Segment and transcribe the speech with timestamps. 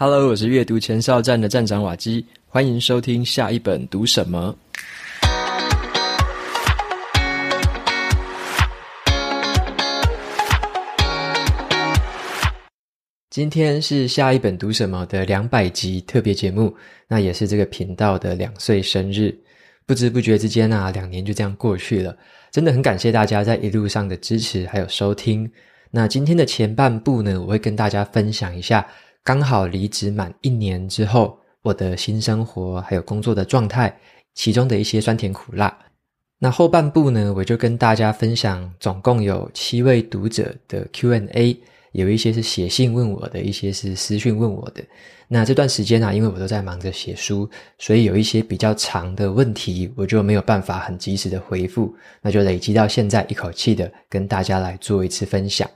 [0.00, 4.56] Hello，我是阅读前哨站的站长瓦基，欢迎收听下一本读什么。
[13.28, 16.72] 今天是下一本读什么的两百集特别节目，
[17.08, 19.36] 那也是这个频道的两岁生日。
[19.84, 22.16] 不知不觉之间啊，两年就这样过去了，
[22.52, 25.50] 真的很感谢大家在一路上的支持还有收听。
[25.90, 28.86] 那今天的前半部呢，我会跟大家分享一下。
[29.28, 33.94] 刚好离职满一年之后，我的新生活还有工作的状态，
[34.34, 35.78] 其中的一些酸甜苦辣。
[36.38, 41.60] 那后半部呢，我就跟大家分享，总共有七位读者的 Q&A，
[41.92, 44.82] 有一些是写信问我的，一些是私讯问我的。
[45.28, 55.68] 那这段时间啊，因为我都在忙着写书，所以有一些比较长的问题，我就没有办法很及时的回复，那就累积到现在，一口气的跟大家来做一次分享。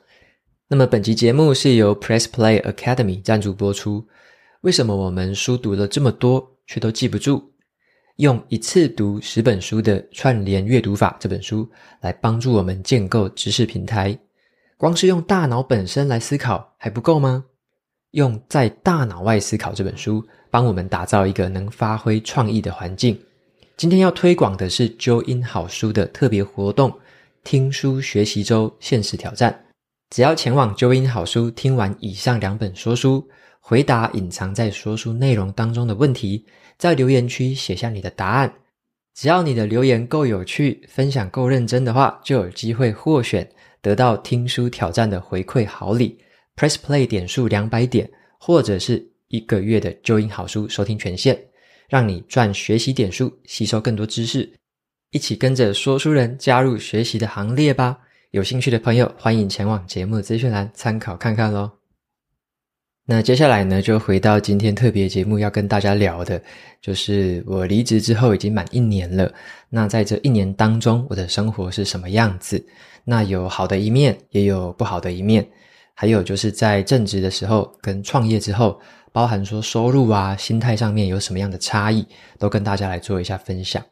[0.73, 4.03] 那么本集节目是由 Press Play Academy 赞助播出。
[4.63, 7.43] 为什么我们书读了这么多，却都记不住？
[8.17, 11.69] 用一次读十本书的串联阅读法这本书，
[12.01, 14.19] 来帮助我们建构知识平台。
[14.79, 17.45] 光是用大脑本身来思考还不够吗？
[18.13, 23.21] 用在大脑外思考这本书，帮我们打造一个能发挥创意的环境。
[23.77, 26.91] 今天要推广的是 Join 好书的特别活动——
[27.45, 29.62] 听书学习周限时挑战。
[30.13, 33.27] 只要前往揪音好书听完以上两本说书，
[33.61, 36.45] 回答隐藏在说书内容当中的问题，
[36.77, 38.53] 在留言区写下你的答案。
[39.15, 46.19] 只要你的留言够有趣，分享够认真的话，就有机会获选得到听书挑战的回馈好礼
[46.57, 51.39] ：Press Play 点数两百点，或者是一个月的揪音好书收听权限，
[51.89, 54.53] 让你赚学习点数，吸收更多知识，
[55.13, 57.99] 一起跟着说书人加入学习的行列吧。
[58.33, 61.71] 有兴趣的朋友，欢迎前往节目资讯栏参考看看咯。
[63.05, 66.43] 那接下来呢，就回到今天特别节目要跟大家聊的，
[66.81, 69.31] 就是我离职之后已经满一年了。
[69.69, 72.65] 那在这一年当中，我的生活是什么样子？
[73.05, 75.47] 那有好的一面，也有不好的一面。
[75.93, 78.81] 还有就是在正职的时候跟创业之后，
[79.13, 82.07] 包含说收入啊、心态上面有什么样的差异，
[82.39, 83.85] 都跟大家来做一下分享。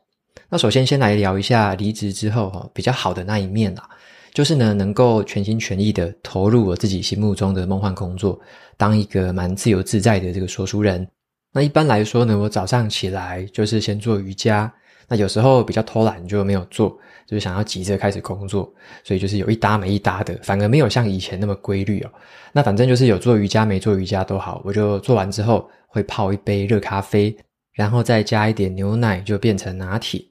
[0.48, 3.86] 那首先先来聊一下离职之后哈，比较好的那一面啦。
[4.32, 8.38] 就是呢，能够全心全意的投入我自己心目中的梦幻工作，
[8.76, 11.06] 当一个蛮自由自在的这个说书人。
[11.52, 14.72] 那一般来说呢，我早上起来就是先做瑜伽，
[15.08, 16.96] 那有时候比较偷懒就没有做，
[17.26, 22.10] 就是想要急着开始工作，所以就是有一搭没一搭的，反而没有像以前那么规律哦。
[22.52, 27.36] 那反正就是有做瑜伽没做瑜伽都好，我就做完之后会泡一杯热咖啡，
[27.72, 30.24] 然后再加一点牛奶，就变成拿铁。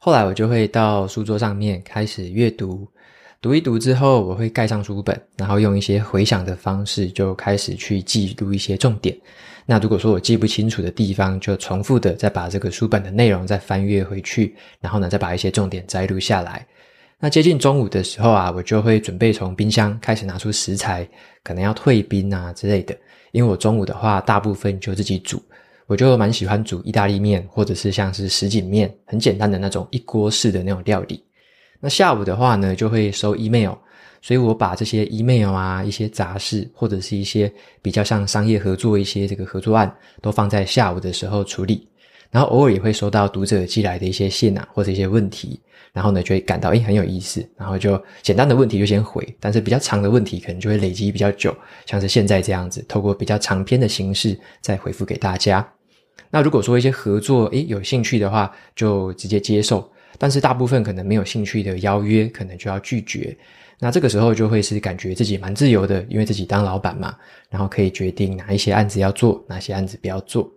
[0.00, 2.84] 后来我就会到书桌上面开始阅读。
[3.44, 9.14] 读一读之后，我会盖上书本，然后用一些回想的方式，就开始去记录一些重点。
[9.66, 16.66] 那如果说我记不清楚的地方，就重复的再把这个书本的内容再翻阅回去，然后呢，再把一些重点摘录下来。
[17.20, 21.06] 那接近中午的时候啊，我就会准备从冰箱开始拿出食材，
[21.42, 22.96] 可能要退冰啊之类的。
[23.32, 25.42] 因为我中午的话，大部分就自己煮，
[25.86, 31.22] 我就蛮喜欢煮意大利面，或者是像是什锦面，很简单的那种一锅式的那种料理。
[31.80, 33.72] 那下午的话呢，就会收 email，
[34.22, 37.52] 所以我把这些 email 啊、一些杂事或者是一些
[37.82, 41.86] 比较像商业合作一些这个合作案，都放在下午的时候处理。
[42.30, 45.60] 然后偶尔也会收到读者寄来的一些信啊，或者一些问题，
[45.92, 51.54] 然后呢就会感到诶很有意思，然后就简单的问题就先回，但是比较长的问题可能就会累积比较久，
[51.86, 55.64] 像是现在这样子，透过比较长篇的形式再回复给大家。
[56.28, 59.88] 那如果说一些合作诶有兴趣的话，就直接接受。
[60.24, 63.36] 但是大部分可能没有兴趣的邀约，可能就要拒绝。
[63.78, 67.14] 那这个时候就会是感觉自己蛮自由的，因为自己当老板嘛，
[67.50, 70.50] 然后可以决定哪一些案子要做，哪些案子不要做。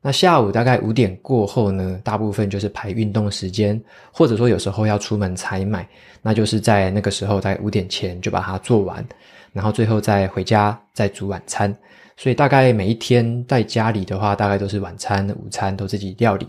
[0.00, 3.80] 那下午大概五点过后呢，大部分就是排运动时间，
[4.12, 5.88] 或者说有时候要出门采买，
[6.20, 9.06] 那就是在那个时候在五点前就把它做完，
[9.52, 11.72] 然后最后再回家再煮晚餐。
[12.16, 16.48] 所以大概每一天在家里的话，大概都是晚餐、午餐都自己料理。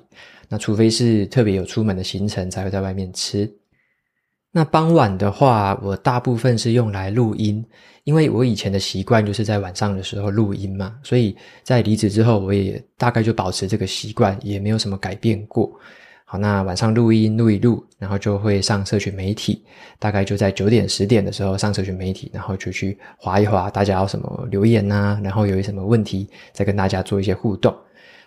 [0.53, 3.51] 那除非是特别有出门的行程，才会在外面吃。
[4.51, 7.65] 那傍晚的话，我大部分是用来录音，
[8.03, 15.73] 因为我以前的习惯就是在晚上的时候录音嘛，所以在离职之后，我也大概就保持这个习惯，也没有什么改变过。
[16.23, 19.65] 好，那晚上录音录一录，然后就会上社群媒体，
[19.97, 27.75] 大概就在九点十点的时候上社群媒体，然后就去滑一滑，大家有什么留言呐、然后有什么问题，再跟大家做一些互动。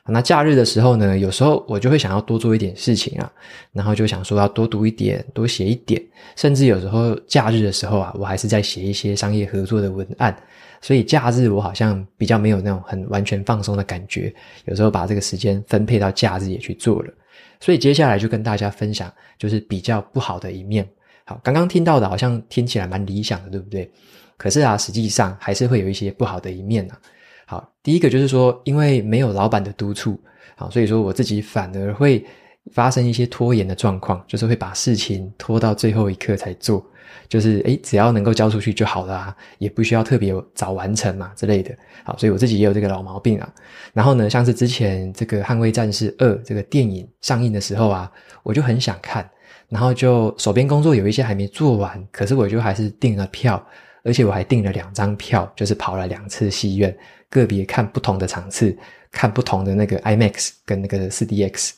[0.09, 3.31] 那假日的时候呢，有时候我就会想要多做一点事情啊，
[3.73, 6.03] 然后就想说要多读一点，多写一点，
[6.37, 10.37] 甚至有时候假日的时候啊，我还是在写一些商业合作的文案。
[10.83, 14.33] 所以假日我好像比较没有那种很完全放松的感觉，
[14.67, 17.13] 有时候把这个时间分配到假日也去做了。
[17.59, 20.87] 所以接下来就跟大家分享，就是比较不好的一面。
[21.25, 23.91] 好，刚刚听到的好像听起来蛮理想的，对不对？
[24.37, 27.01] 可是啊，实际上还是会有一些不好的一面啊。
[27.49, 30.21] 好，第一个就是说，因为没有老板的督促，
[30.57, 32.25] 好，所以说我自己反而会
[32.73, 36.85] 发生一些拖延的状况，就是会把事情拖到最后一刻才做，
[37.29, 41.73] 就是诶，只要能够交出去就好了，也不需要特别早完成嘛之类的。
[42.03, 43.49] 好，所以我自己也有这个老毛病啊。
[43.93, 48.11] 然后呢，像是之前这个《捍卫战士二》这个电影上映的时候啊，
[48.43, 49.31] 我就很想看，
[49.69, 53.65] 然后就手边工作有一些还没做完，可是我就还是订了票。
[54.07, 56.97] 而且我还订了两张票，就是跑了两次戏院，
[57.29, 58.75] 个别看不同的场次，
[59.11, 61.73] 看不同的那个 IMAX 跟那个 4DX，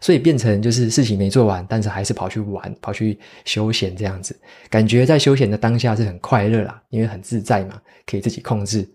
[0.00, 4.34] 所以变成就是事情没做完，但是还是跑去玩，跑去休闲这样子，
[4.70, 8.88] 感觉在休闲的当下是很快乐啦，因为很自在嘛，可以自己控制。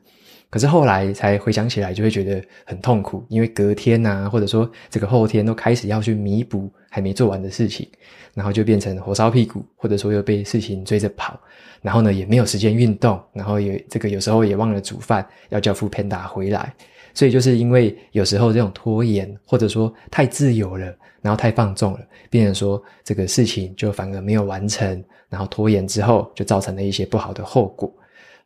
[0.49, 7.87] 可是后来才回想起来，就会觉得很痛苦，因为隔天啊，或者说这个后天都开始要去弥补还没做完的事情，
[8.33, 11.39] 然后就变成火烧屁股，或者说又被事情追着跑。
[11.81, 16.73] 然后呢，也没有时间运动，然后也这个有时候也忘了煮饭，要叫副 panda 回来，
[17.13, 20.85] 所以就是因为有时候这种拖延，或者说太自由了，
[21.21, 21.99] 然后太放纵了，
[22.29, 27.91] 变成说这个事情就反而没有完成，然后拖延之后就造成了一些不好的后果。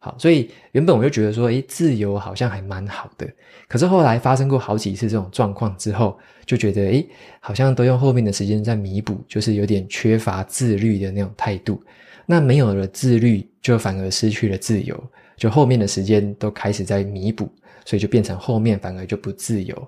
[0.04, 3.26] 好，所以原本我就觉得说，诶，自由好像还蛮好的，
[3.70, 7.08] 可是后来发生过好几次这种状况之后，就觉得诶，
[7.40, 11.82] 好像都用后面的时间在弥补，就是有点缺乏自律的那种态度。
[12.26, 15.02] 那没有了自律，就反而失去了自由，
[15.38, 17.50] 就后面的时间都开始在弥补，
[17.86, 19.88] 所以就变成后面反而就不自由。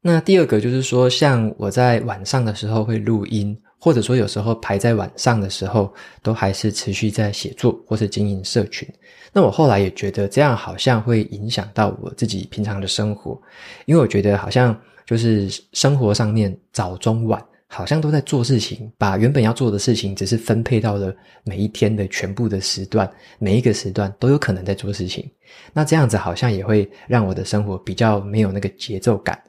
[0.00, 5.92] 那第二个就是说，像我在晚上的时候会录音，或者说有时候排在晚上的时候，
[6.22, 8.88] 都还是持续在写作或是经营社群。
[9.32, 13.36] 那我后来也觉得这样好像会影响到我自己平常的生活，
[13.84, 17.44] 因为我觉得好像就是生活上面早中晚。
[17.74, 21.10] 好像都在做事情，把原本要做的事情只是分配到了
[21.42, 25.26] 每一天的全部的时段，每一个时段都有可能在做事情。
[25.72, 29.42] 那这样子好像也会让我的生活比较没有那个节奏感。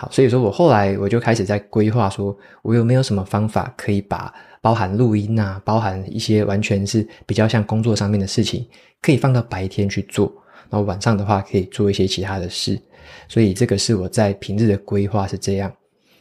[0.00, 4.32] 好，所以说我后来我就开始在规划，说我有没有什么方法可以把
[4.62, 8.66] 包含录音啊，包含一些完全是比较像工作上面的事情，
[9.02, 10.32] 可以放到白天去做，
[10.70, 12.80] 然后晚上的话可以做一些其他的事。
[13.28, 15.70] 所以这个是我在平日的规划是这样。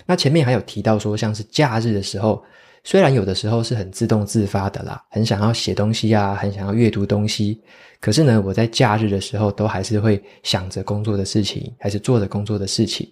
[0.05, 2.43] 那前面还有提到说，像是假日的时候，
[2.83, 7.61] 虽然有的时候是很自动自发的啦，很想要写东西啊，很想要阅读东西，
[8.01, 13.09] 可是呢，我在假日的时候都还是会想着工作的事情，还是做着工作的事情。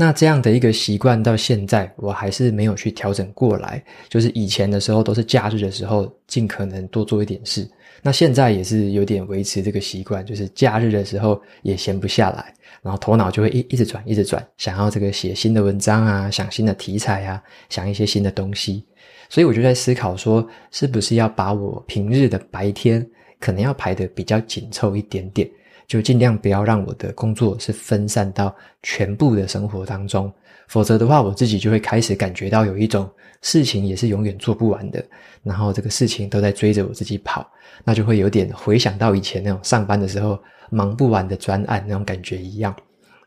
[0.00, 3.84] 那这样的一个习惯到现在，我还是没有去调整过来。
[4.08, 7.68] 就是以前的时候都是假日的时候，尽可能多做一点事。
[8.00, 12.54] 那现在也是有点维持这个习惯，就是假日的时候也闲不下来。
[12.80, 18.82] 然后头脑就会一一直转，一直转，想要这个写新的文章啊，想新的题材啊，想一些新的东西。
[19.28, 23.06] 所以我就在思考说，是不是要把我平日的白天
[23.38, 25.46] 可能要排得比较紧凑一点点，
[25.90, 30.32] 就尽量不要让我的工作是分散到全部的生活当中。
[30.68, 33.10] 否则的话，我自己就会开始感觉到有一种
[33.42, 35.04] 事情也是永远做不完的，
[35.42, 37.44] 然后这个事情都在追着我自己跑，
[37.82, 40.38] 那就会有点回想到以前那种上班的时候。
[40.72, 42.72] 忙不完的专案那种感觉一样，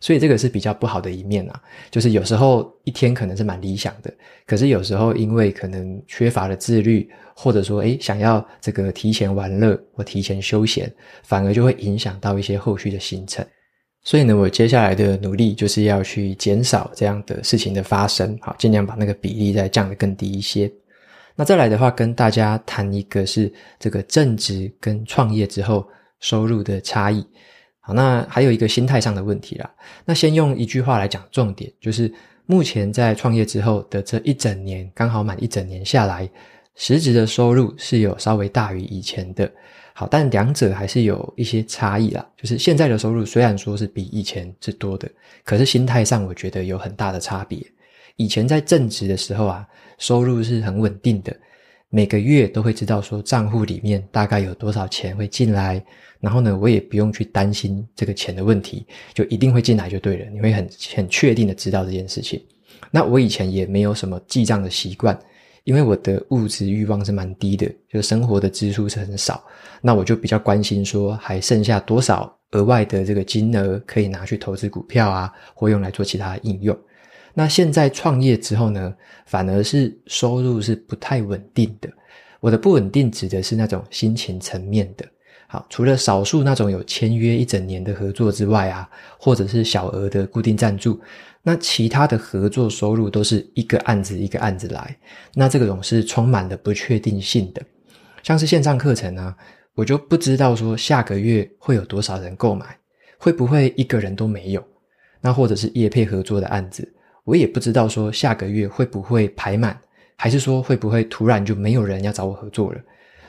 [0.03, 1.61] 所以这个是比较不好的一面啊。
[1.89, 4.13] 就是有时候一天可能是蛮理想的，
[4.45, 13.45] 可是有时候因为可能缺乏了自律，或者说诶想要这个提前玩乐或提前休闲，反而就会影响到一些后续的行程。
[14.03, 20.69] 所以呢，我接下来的努力就是要去减少这样的事情的发生，好，尽量把那个比例再降得更低一些。
[21.33, 23.49] 那再来的话，跟大家谈一个是
[23.79, 25.87] 这个正职跟创业之后。
[26.19, 27.21] 收入的差异，
[27.85, 29.69] 好，那还有一个心态上的问题啦。
[30.05, 32.09] 那先用一句话来讲重点，就是
[32.45, 36.29] 目前在创业之后的这一整年，刚好满一整年下来，
[36.75, 39.51] 实质的收入是有稍微大于以前的。
[39.93, 42.25] 好，但两者还是有一些差异啦。
[42.37, 45.11] 就是现在的收入虽然说是比以前是多的，
[45.43, 47.59] 可是心态上我觉得有很大的差别。
[48.15, 51.35] 以前在正职的时候啊，收入是很稳定的。
[51.89, 55.83] 每个月都会知道说账户里面大概有多少钱会进来，
[56.23, 60.29] 然后呢，我也不用去担心这个钱的问题，就一定会进来就对了。
[60.29, 62.41] 你会很很确定的知道这件事情。
[62.89, 65.19] 那我以前也没有什么记账的习惯，
[65.65, 69.43] 因为我的物质欲望是蛮低的，就生活的支出是很少。
[69.81, 76.77] 那我就比较关心说还剩下多少额外的这个金额可以拿去投资股票啊，或用来做其他的应用。
[77.33, 81.89] 那现在创业之后呢，反而是收入是不太稳定的。
[82.39, 85.05] 我的不稳定指的是那种心情层面的。
[85.53, 90.99] 好，除了少数那种有签约一整年的合作之外啊，或者是小额的固定赞助，
[91.43, 94.97] 那其他的合作收入都是一个案子一个案子来。
[95.35, 97.61] 那这个种是充满了不确定性的，
[98.23, 99.37] 像是线上课程啊，
[99.75, 102.65] 我就不知道说下个月会有多少人购买，
[103.19, 104.63] 会不会一个人都没有？
[105.21, 106.91] 那或者是业配合作的案子。
[107.25, 109.79] 我也不知道说下个月会不会排满，
[110.15, 112.81] 还是说会不会突然就没有人要找我合作了。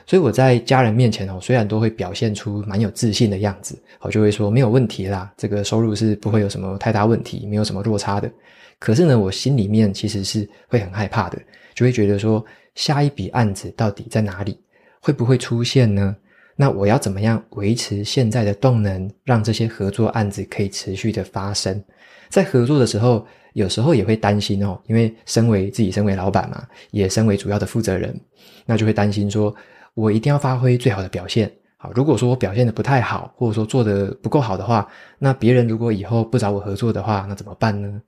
[0.05, 8.31] 所以我在家人面前哦，虽然都会表现出蛮有自信的样子，我就会说没有问题啦，这个收入是不会有什么太大问题，没有什么落差的。
[8.77, 11.39] 可是呢，我心里面其实是会很害怕的，
[11.73, 12.43] 就会觉得说
[12.75, 14.59] 下一笔案子到底在哪里，
[14.99, 16.15] 会不会出现呢？
[16.55, 21.83] 那我要怎么样维持现在的动能，让这些合作案子可以持续的发生？
[22.29, 28.17] 在合作的时候，有时候也会担心哦，因为身为自己身为老板嘛，也身为主要的负责人，
[28.65, 29.53] 那就会担心说，
[29.95, 31.51] 我一定要发挥最好的表现。
[31.77, 34.87] 好，如果说我表现得不太好，或者说做得不够好的话，
[35.17, 38.01] 那别人如果以后不找我合作的话，那怎么办呢？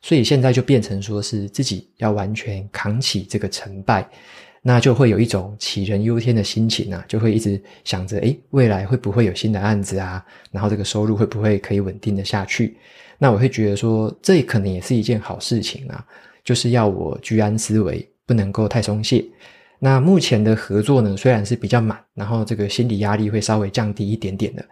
[0.00, 4.08] 所以现在就变成说是自己要完全扛起这个成败，
[4.62, 10.24] 那就会有一种杞人忧天的心情啊，就会一直想着，诶，未来会不会有新的案子啊？
[10.52, 12.76] 然后这个收入会不会可以稳定的下去？
[13.18, 16.04] 那我会觉得说，这可能也是一件好事情啊，
[16.44, 19.24] 就是要我居安思危，不能够太松懈。
[19.78, 24.64] 那目前的合作呢，虽然是比较满，然后这个心理压力会稍微降低一点点的，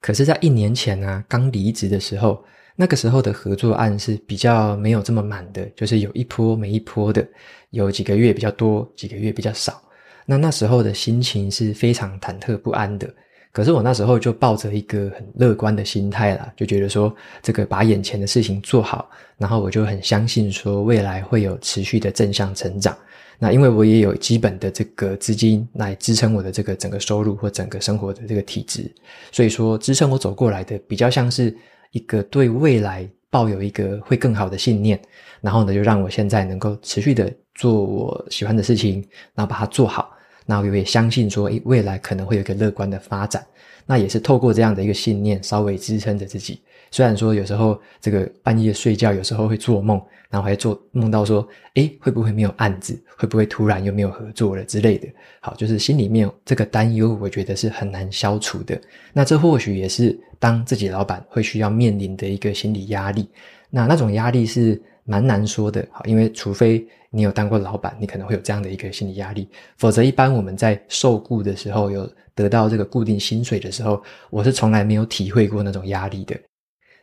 [0.00, 2.42] 可是，在一年前啊，刚离职的时候，
[2.74, 7.26] 那个时候的合作案是比较没有这么满的，就是有一波没一波的，
[7.70, 9.80] 有几个月比较多，几个月比较少。
[10.26, 13.08] 那那时候的心情是非常忐忑不安的。
[13.52, 22.96] 可是我那时候就抱着一个很乐观的心态啦，就觉得说这个把眼前的事情做好，然后我就很相信说未来会有持续的正向成长。
[23.42, 28.88] 那因为我也有基本的这个资金来支撑我的这个整个收入或整个生活的这个体质，
[29.32, 31.56] 所以说支撑我走过来的比较像是
[31.92, 35.00] 一个对未来抱有一个会更好的信念，
[35.40, 39.02] 然后呢就让我现在能够持续的做我喜欢的事情，
[39.34, 40.12] 然后把它做好。
[40.44, 43.42] 那我也相信说，未来可能会有一个乐观的发展。
[43.86, 46.60] 那也是透过这样的一个信念，稍微支撑着自己。
[46.90, 52.98] 虽然说有时候这个半夜睡觉，有时候会做梦，然后还做梦到说，诶，会不会没有案子？
[53.18, 55.08] 会不会突然又没有合作了之类的？
[55.40, 58.80] 好，就是心里面这个担忧，我觉得是很难消除的。
[59.12, 63.28] 那这或许也是当自己老板会需要面临的一个心理压力。
[63.68, 76.36] 那那种压力是蛮难说的，好，因为除非你有当过老板，你可能会有这样的一个心理压力，否则一般我们在受雇的时候，有得到这个固定薪水的时候，我是从来没有体会过那种压力的，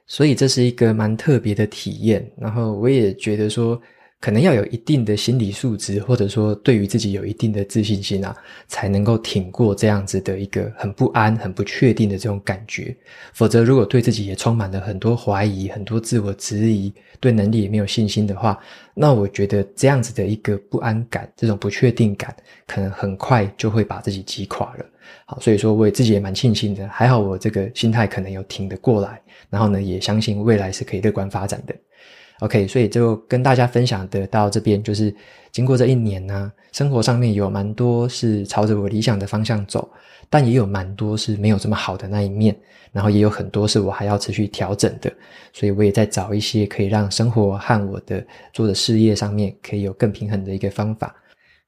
[0.07, 2.25] 所以这是一个蛮特别的体验。
[2.37, 3.79] 然后我也觉得说，
[4.19, 8.35] 可能要有一定的心理素质，或者说对于自己有一定的自信心啊，
[8.67, 12.95] 才能够挺过这样子的一个很不安、很不确定的这种感觉。
[13.33, 18.57] 否则，如果对自己也充满了很多怀疑、很多自我质疑，对能力也没有信心的话，
[18.95, 22.35] 那我觉得这样子的一个不安感、这种不确定感，
[22.65, 24.85] 可能很快就会把自己击垮了。
[25.25, 31.75] 好，所以说我自己也蛮庆幸的，还好我这个心态可能有挺得过来，然后呢，也相信未来是可以乐观发展的。
[32.39, 35.13] OK，所以就跟大家分享的到这边，就是
[35.51, 39.89] 经过这一年呢、生活上面有蛮多是朝着我理想的方向走，
[40.29, 42.55] 但也有蛮多是没有这么好的那一面，
[42.91, 45.11] 然后也有很多是我还要持续调整的，
[45.51, 48.23] 所以我也在找一些可以让生活和我的
[48.53, 51.15] 做的事业上面可以有更平衡的一个方法。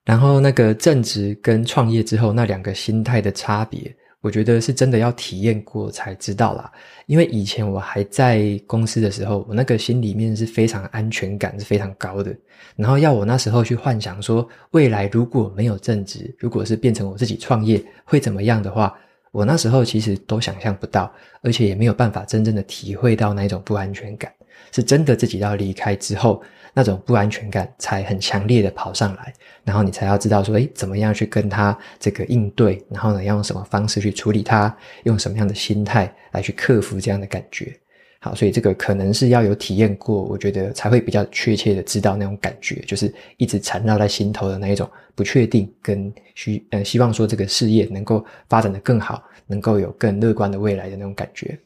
[0.10, 3.96] 然后那个正职跟创业之后那两个心态的差别。
[4.22, 6.70] 我觉得是真的要体验过才知道啦，
[7.06, 12.36] 因为以前我还在公司的时候，我那个心里面是非常安全感是非常高的，
[12.75, 18.98] 然后要我那时候去幻想说未来如果没有正职，如果是变成我自己创业会怎么样的话，
[19.32, 21.10] 我那时候其实都想象不到，
[21.44, 24.34] 而且也没有办法真正的体会到那种不安全感，
[24.72, 26.42] 是真的自己要离开之后。
[26.79, 29.33] 那种不安全感才很强烈的跑上来，
[29.65, 37.77] 然后你才要知道说，诶，怎么样去跟他这个应对，然后呢，要用什么方式去处理他，用什么样的心态来去克服这样的感觉。
[38.21, 51.59] 好，所以这个可能是要有体验过，我觉得才会比较确切的知道那种感觉，就是一直缠绕在心头的那一种不确定跟需，呃，希望说这个事业能够发展得更好，能够有更乐观的未来的那种感觉。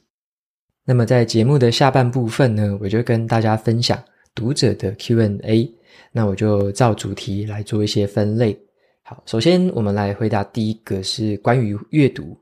[0.86, 4.04] 那么在节目的下半部分呢，我就跟大家分享。
[4.36, 5.72] 读者的 Q&A，
[6.12, 8.58] 那我就照主题来做一些分类。
[9.04, 12.38] 好，首先我们来回答第一个是关于阅读。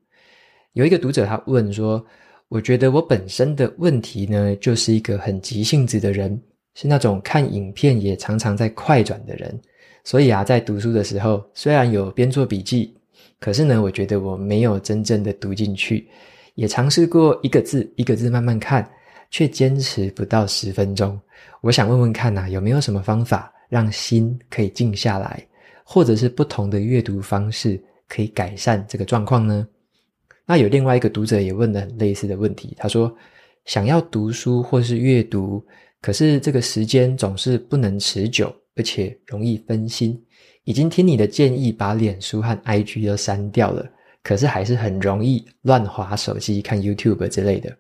[0.74, 2.04] 有一个读者他问说
[2.48, 6.40] ：“我觉得我本身的问题呢，就是一个很急性子的人，
[6.76, 9.60] 是那种看影片也常常在快转的人。
[10.04, 12.96] 所以啊，在读书的时候，虽然有边做笔记，
[13.40, 16.08] 可是呢，我觉得我没有真正的读进去。
[16.56, 18.88] 也尝试过一个字一个字慢慢看，
[19.30, 21.20] 却坚持不到十分钟。
[21.62, 25.46] 我想问问看呐，有没有什么方法让心可以静下来，
[25.84, 29.68] 或者是不同的阅读方式可以改善这个状况呢？
[30.46, 33.16] 那有另外一个读者也问了很类似的问题，他说
[33.66, 35.64] 想要读书或是阅读，
[36.02, 40.20] 可是这个时间总是不能持久，而且容易分心。
[40.64, 43.88] 已经听你的建议，把脸书和 IG 都删掉了，
[44.24, 47.76] 可是还是很容易乱滑手机看 YouTube 之类的。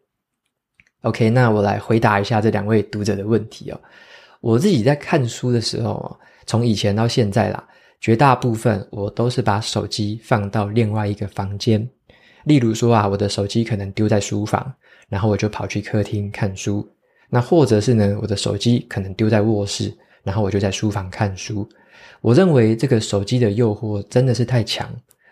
[1.01, 3.81] OK，那我来回答一下这两位读者的问题哦。
[4.39, 7.63] 我自己在看书的时候，从以前到现在啦，
[7.99, 11.87] 绝大部分我都是把手机放到另外一个房间。
[12.43, 14.71] 例如说啊，我的手机可能丢在书房，
[15.09, 16.87] 然后我就跑去客厅看书。
[17.29, 19.91] 那或者是呢，我的手机可能丢在卧室，
[20.23, 21.67] 然后我就在书房看书。
[22.19, 24.87] 我认为这个手机的诱惑真的是太强，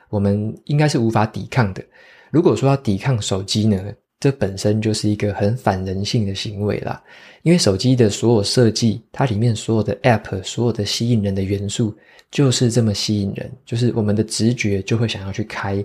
[0.09, 1.83] 我们应该是无法抵抗的。
[2.31, 3.83] 如果说要抵抗手机呢，
[4.19, 7.01] 这本身就是一个很反人性的行为啦。
[7.43, 11.95] 因为手机的所有设计，它里面所有的 App，所有的吸引人的元素，
[12.29, 15.83] 就是这么吸引人，就是我们的直觉就会想要去开。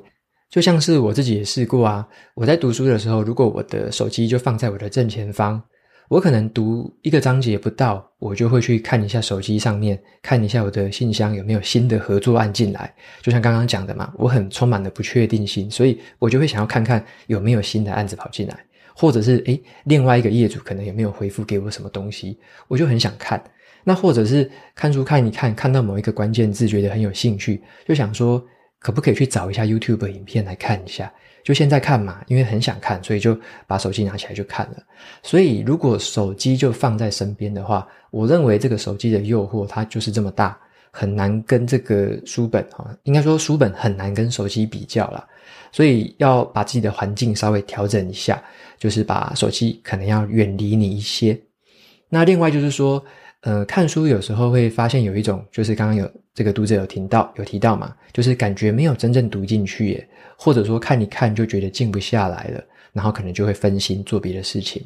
[0.51, 5.63] 就像是我自己也试过啊，我在读书的时候，如果我的手机就放在我的正前方，
[6.09, 12.95] 我可能读一个章节不到，我就会去看一下手机上面，看一下我的信箱有没有新的合作案进来。
[13.23, 18.59] 就像刚刚讲的嘛，我很充满了不确定性，所以我就会想要看看有没有新的案子跑进来，
[18.95, 23.43] 或者是诶，另外一个业主可能有没有回复给我什么东西，我就很想看。
[23.83, 28.45] 那或者是看书看一看，看到某一个关键字觉得很有兴趣，就想说。
[28.81, 31.11] 可不可以去找一下 YouTube 影片来看一下？
[31.45, 34.83] 就现在看嘛，因为很想看，所以就把手机拿起来就看了。
[35.23, 40.59] 所以如果手机就放在身边的话，我认为这个手机的诱惑它就是这么大，
[40.91, 45.25] 很难跟这个书本哈，应该说书本很难跟手机比较啦。
[45.71, 48.43] 所以要把自己的环境稍微调整一下，
[48.79, 51.39] 就是把手机可能要远离你一些。
[52.09, 53.05] 那另外就是说。
[53.47, 64.85] 呃，看书有时候会发现有一种，就是刚刚有这个读者有听到有提到嘛，就是感觉没有真正读进去耶，或者说看一看就觉得静不下来了，然后可能就会分心做别的事情。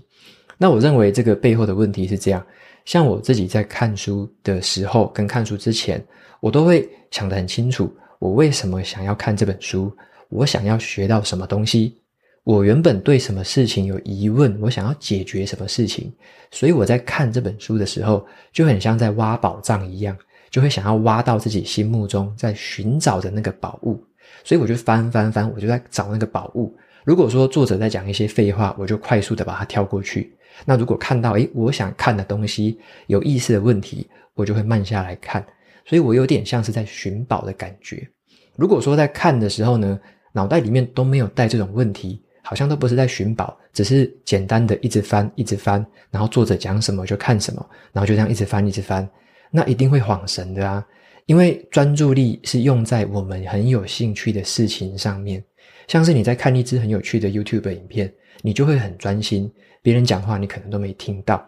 [0.58, 2.44] 那我认为这个背后的问题是这样，
[2.84, 6.04] 像我自己在看书的时候跟看书之前，
[6.40, 9.90] 我都会想得很清楚，我为什么想要看这本书，
[10.28, 11.96] 我想要学到什么东西。
[12.44, 16.12] 我原本对什么事情有疑问，我想要解决什么事情，
[16.50, 20.16] 所以我在看这本书的时候，就很像在挖宝藏一样，
[20.50, 24.02] 就会想要挖到自己心目中在寻找的那个宝物，
[24.44, 26.74] 所以我就翻翻翻，我就在找那个宝物。
[27.04, 30.36] 如果说作者在讲一些废话，我就快速的把它跳过去。
[30.64, 35.44] 那如果看到诶，我想看的东西，有意思的问题，我就会慢下来看。
[35.84, 38.08] 所以我有点像是在寻宝的感觉。
[38.56, 39.98] 如果说在看的时候呢，
[40.32, 42.22] 脑袋里面都没有带这种问题。
[42.40, 49.06] 好像都不是在寻宝，只是简单的一直翻，一直翻，然后作者讲什么就看什么，然后就这样一直翻，一直翻，
[49.50, 50.84] 那一定会恍神的啊！
[51.26, 55.44] 因为专注力是用在我们很有兴趣的事情上面，
[55.86, 59.50] 像是你在看一支很有趣的 YouTube 影片，你就会很专心，
[59.82, 61.46] 别人讲话你可能都没听到。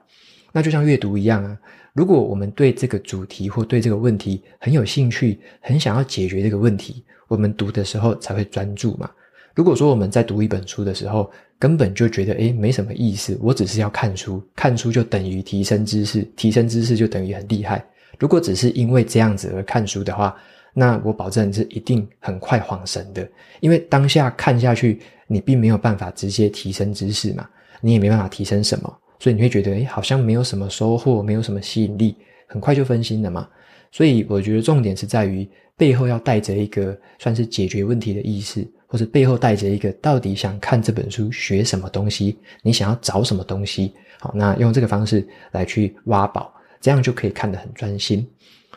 [0.52, 1.56] 那就像阅读一样啊，
[1.94, 9.10] 如果我们对这个主题或对这个问题很有兴趣，很想要解决这个问题，我们读的时候才会专注嘛。
[9.54, 17.84] 如果说我们在读一本书的时候，根本就觉得诶没什么意思，我只是要看书，看书就等于提升知识，提升知识就等于很厉害。
[18.20, 20.36] 如果只是因为这样子而看书的话，
[20.72, 23.28] 那我保证是一定很快恍神的，
[23.58, 27.48] 因为当下看下去，你并没有办法直接提升知识嘛，
[27.80, 32.14] 你也没办法提升什么，所以你会觉得诶好像没有什么收获，没有什么吸引力，
[32.46, 33.48] 很快就分心了嘛。
[33.90, 38.64] 所以我觉得重点是在于背后要带着一个算是解决问题的意识。
[38.92, 48.26] 或者背后带着一个到底想看这本书学什么东西，你想要找什么东西，好，那用这个方式来去挖宝，这样就可以看得很专心。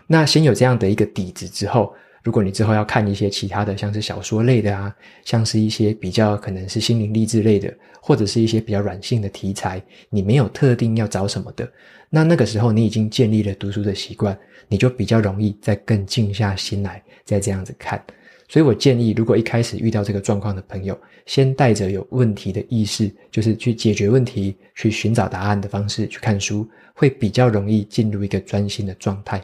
[0.06, 11.70] 那先有这样的一个底子之后，如果你之后要看一些其他的，像是小说类的啊，像是一些比较可能是心灵励志类的，或者是一些比较软性的题材，你没有特定要找什么的，
[12.10, 14.38] 那那个时候你已经建立了读书的习惯，
[14.68, 18.04] 你就比较容易再更静下心来，再这样子看。
[18.50, 29.44] 所以我建议，如果一开始遇到这个状况的朋友，先带着有问题的意识，就是去解决问题、去寻找答案的方式去看书，会比较容易进入一个专心的状态。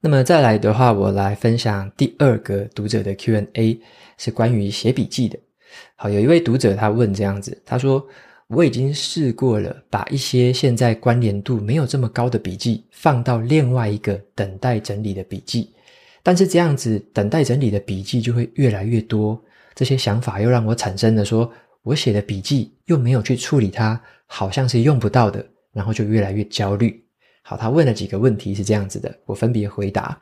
[0.00, 3.80] 那么再来的话，我来分享第二个读者的 Q&A，
[4.18, 5.38] 是关于写笔记的。
[5.96, 8.06] 好，有一位读者他问这样子，他说
[8.48, 15.72] ：“我已经试过了，把一些现在关联度没有这么高的笔记放到另外一个等待整理的笔记，
[16.22, 19.42] 但是这样子等待整理的笔记就会越来越多。
[19.74, 21.50] 这些想法又让我产生了说，
[21.82, 27.04] 我写的笔记又没有去处理它，好像是用不到的，然后就越来越焦虑。”
[27.42, 30.18] 好，他问了几个问题是这样子的，我分别回答。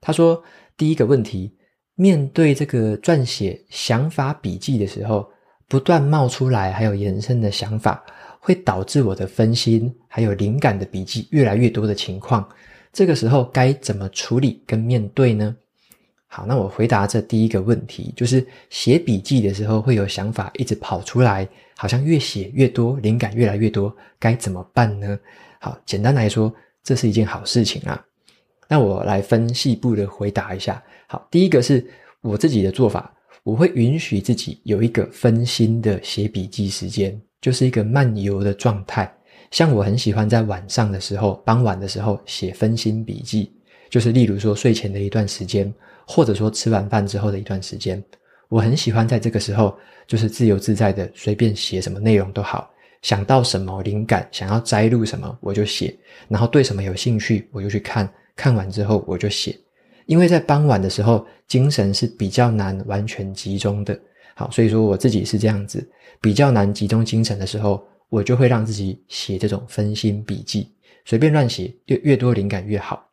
[0.00, 0.42] 他说
[0.78, 1.54] ：“第一个问题。”
[1.96, 5.30] 面对这个撰写想法笔记的时候，
[5.68, 8.04] 不断冒出来还有延伸的想法，
[8.40, 12.44] 会导致我的分心，还有灵感的笔记越来越多的情况。
[12.92, 15.54] 这个时候该怎么处理跟面对呢？
[16.26, 25.18] 好，那我回答这第一个问题，就是写笔记的时候会有想法一直跑出来，好像越写越多，灵感越来越多，该怎么办呢？
[25.60, 28.04] 好，简单来说，这是一件好事情啊。
[28.68, 30.82] 那我来分细部的回答一下。
[31.06, 31.84] 好，第一个是
[32.20, 39.12] 我自己的做法，我会允许自己有一个分心的写笔记时间，就是一个漫游的状态。
[39.50, 43.52] 像我很喜欢在晚上的时候、傍晚的时候写分心笔记，
[43.88, 45.72] 就是例如说睡前的一段时间，
[46.06, 48.02] 或者说吃完饭之后的一段时间，
[48.54, 52.70] 我很喜欢在这个时候，就是自由自在的随便写什么内容都好，
[53.02, 55.92] 想到什么灵感，想要摘录什么我就写，
[56.28, 59.58] 然后对什么有兴趣我就去看，看完之后我就写。
[60.06, 63.98] 因为在傍晚的时候，精神是比较难完全集中的。
[64.36, 65.84] 好，所以说我自己是这样子，
[66.20, 70.72] 比较难集中精神的时候，我就会让自己写这种分心笔记，
[71.04, 73.04] 随便乱写，越越多灵感越好。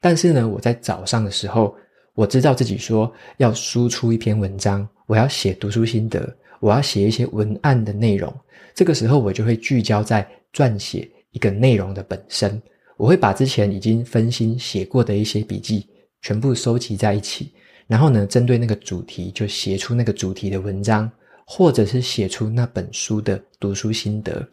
[0.00, 1.74] 但是呢，我在早上的时候，
[2.16, 8.34] 我知道自己说要输出一篇文章，我要写读书心得，我要写一些文案的内容。
[8.74, 12.60] 这个时候，我就会聚焦在撰写一个内容的本身，
[12.96, 15.86] 我会把之前已经分心写过的一些笔记。
[16.22, 17.52] 全部收集在一起，
[17.86, 21.08] 然后呢，针对那个主题就写出那个主题的文章，
[21.46, 24.44] 或者是写出那本书的读书心得。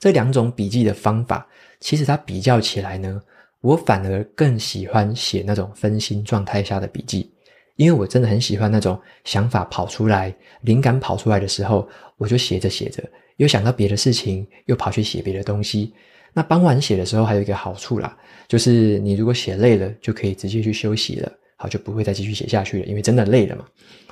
[0.00, 1.46] 这两种笔记的方法，
[1.78, 3.22] 其实它比较起来呢，
[3.60, 7.30] 我反而更喜欢写那种分心状态下的笔记，
[7.76, 13.02] 因为我真的很喜欢那种想法跑出来、灵感跑出来的时候，我就写着写着，
[13.36, 15.92] 又想到别的事情，又跑去写别的东西。
[16.32, 18.16] 那傍晚写的时候还有一个好处啦，
[18.48, 23.64] 就是你如果写累了，就可以直接去休息了，好，就不会再继续写下去了，因为真的累了嘛。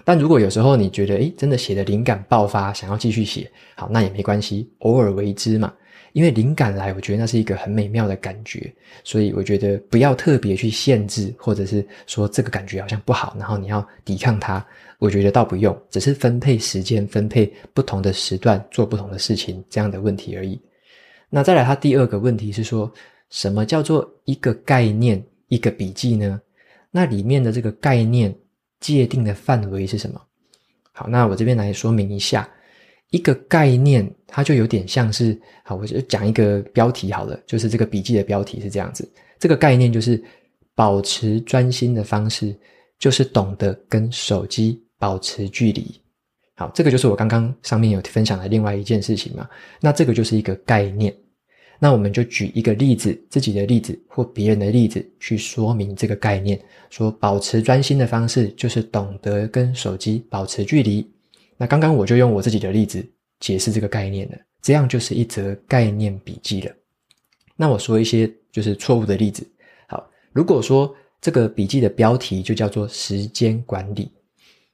[0.04, 5.72] 但如果有时候你觉得，诶，真的写的灵感爆发，想要继续写，好，那也没关系，偶尔为之嘛。
[6.18, 14.66] 因为灵感来，我觉得那是一个很美妙的感觉，所以我觉得不要特别去限制，或者是说这个感觉好像不好，然后你要抵抗它，
[14.98, 20.60] 我觉得倒不用，只是分配时间，分配不同的时段做不同的事情，这样的问题而已。
[21.30, 22.92] 那再来，他第二个问题是说，
[23.30, 26.40] 什么叫做一个概念、一个笔记呢？
[26.90, 28.36] 那里面的这个概念
[28.80, 30.20] 界定的范围是什么？
[30.90, 32.50] 好，那我这边来说明一下，
[33.10, 40.22] 一个概念它就有点像是，好，我就讲一个标题好了，就是这个笔记的标题是这样子，这个概念就是
[40.74, 42.54] 保持专心的方式，
[42.98, 46.00] 就是懂得跟手机保持距离。
[46.54, 49.48] 好，这个就是我刚刚上面有分享的另外一件事情嘛。
[49.80, 51.14] 那这个就是一个概念。
[51.78, 56.60] 那我们就举一个例子，自己的例子或别人的例子去说明这个概念。
[56.90, 61.08] 说保持专心的方式就是懂得跟手机保持距离。
[61.58, 63.06] 那刚刚我就用我自己的例子
[63.40, 66.74] 解释这个概念了，这样就是一则概念笔记了。
[67.56, 69.46] 那我说一些就是错误的例子。
[69.88, 74.10] 好，如果说这个笔记的标题就叫做时间管理，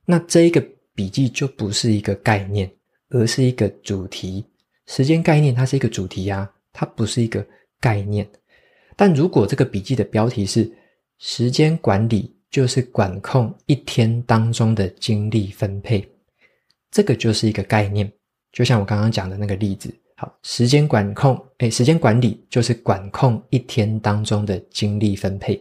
[0.04, 0.64] 那这一个。
[0.96, 2.70] 笔记就不是一个概念，
[3.08, 4.44] 而是一个主题。
[4.86, 7.44] 时间概念它是一个主题呀，它不是一个
[7.80, 8.24] 概念。
[8.94, 10.72] 但如果这个笔记的标题是
[11.18, 16.08] “时间管理”，就是管控一天当中的精力分配，
[16.94, 18.10] 这个就是一个概念。
[18.52, 25.60] 就像我刚刚讲的那个例子，好，时间管控，诶，时间管理就是管控一天当中的精力分配。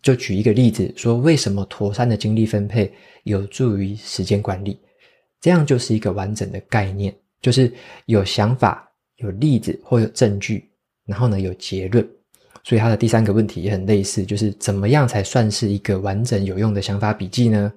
[0.00, 2.90] 就举一个例子，说为什么妥善的精力分配
[3.24, 4.80] 有助于时间管理？
[5.38, 7.70] 这样就是一个完整的概念，就是
[8.06, 10.66] 有想法、有例子或有证据，
[11.04, 12.08] 然后呢有结论。
[12.62, 17.70] 所以它的第三个问题也很类似，就是怎么样才算是一个完整有用的想法笔记呢？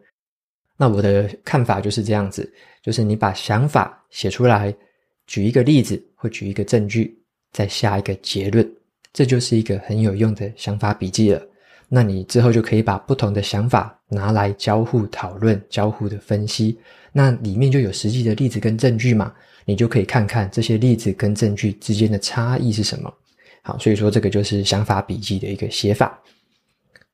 [0.77, 2.49] 那我的看法就是这样子，
[2.83, 4.73] 就是你把想法写出来，
[5.25, 7.17] 举一个例子或举一个证据，
[7.51, 8.69] 再下一个结论，
[9.11, 11.41] 这就是一个很有用的想法笔记了。
[11.89, 16.77] 那你之后就可以把不同的想法拿来交互讨论、交互的分析，
[17.11, 19.33] 那里面就有实际的例子跟证据嘛，
[19.65, 23.11] 你就可以看看这些例子跟证据之间的差异是什么。
[23.63, 26.21] 好，所以说这个就是想法笔记的一个写法。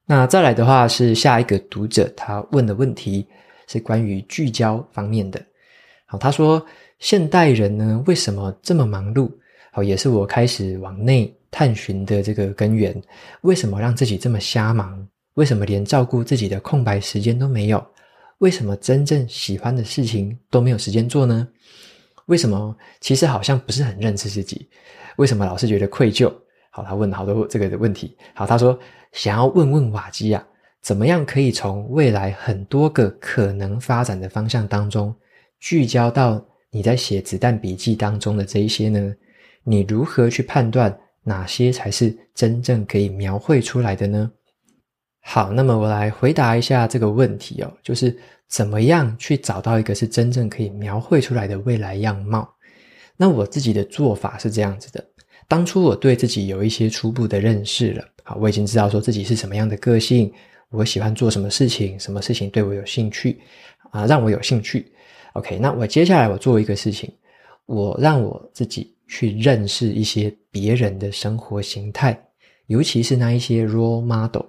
[0.06, 3.26] 那再来的话是下一个读者他问的问题
[3.67, 5.43] 是关于聚焦方面的。
[6.06, 6.63] 好，他说
[6.99, 9.32] 现代人呢，为什么这么忙碌？
[9.71, 12.95] 好，也是我开始往内探寻的这个根源。
[13.41, 15.08] 为什么让自己这么瞎忙？
[15.34, 17.84] 为什么连照顾自己的空白时间都没有？
[18.38, 21.47] 为什么真正喜欢的事情都没有时间做呢？
[22.28, 24.69] 为什么其实好像不是很认识自己？
[25.17, 26.32] 为什么老是觉得愧疚？
[26.69, 28.15] 好，他问了好多这个的问题。
[28.36, 28.78] 好，他说
[29.12, 30.45] 想要问问瓦基啊，
[30.84, 35.15] 怎么样可以从未来很多个可能发展的方向当中，
[35.58, 39.15] 聚焦到你在写子弹笔记当中的这一些呢？
[39.63, 44.30] 你如何去判断哪些才是真正可以描绘出来的呢？
[45.22, 48.13] 好，那么我来回答一下这个问题哦，就是
[48.50, 52.54] 怎么样去找到一个是真正可以描绘出来的未来样貌？
[53.15, 55.02] 那我自己的做法是这样子的：
[55.48, 60.30] 当初我对自己有一些初步的认识了，好，我已经知道说自己是什么样的个性，
[60.74, 63.40] 我喜欢做什么事情，什么事情对我有兴趣，
[63.92, 64.92] 啊，让我有兴趣。
[65.34, 67.12] OK，那我接下来我做一个事情，
[67.68, 72.20] 我让我自己去认识一些别人的生活形态，
[72.66, 74.46] 尤其是那一些 role model。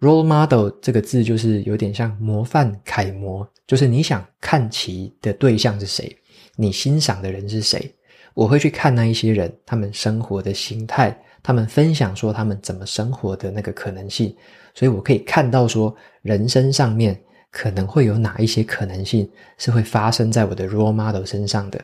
[0.00, 6.14] role model 这个字就是有点像模范楷模，就是你想看齐的对象是谁，
[6.56, 7.92] 你欣赏的人是谁，
[8.34, 14.34] 我会去看那一些人，他们生活的形态，他们分享说他们怎么生活的那个可能性，
[14.74, 17.18] 所以我可以看到说人生上面
[17.50, 21.80] 可能会有哪一些可能性是会发生在我的 role model 身上的，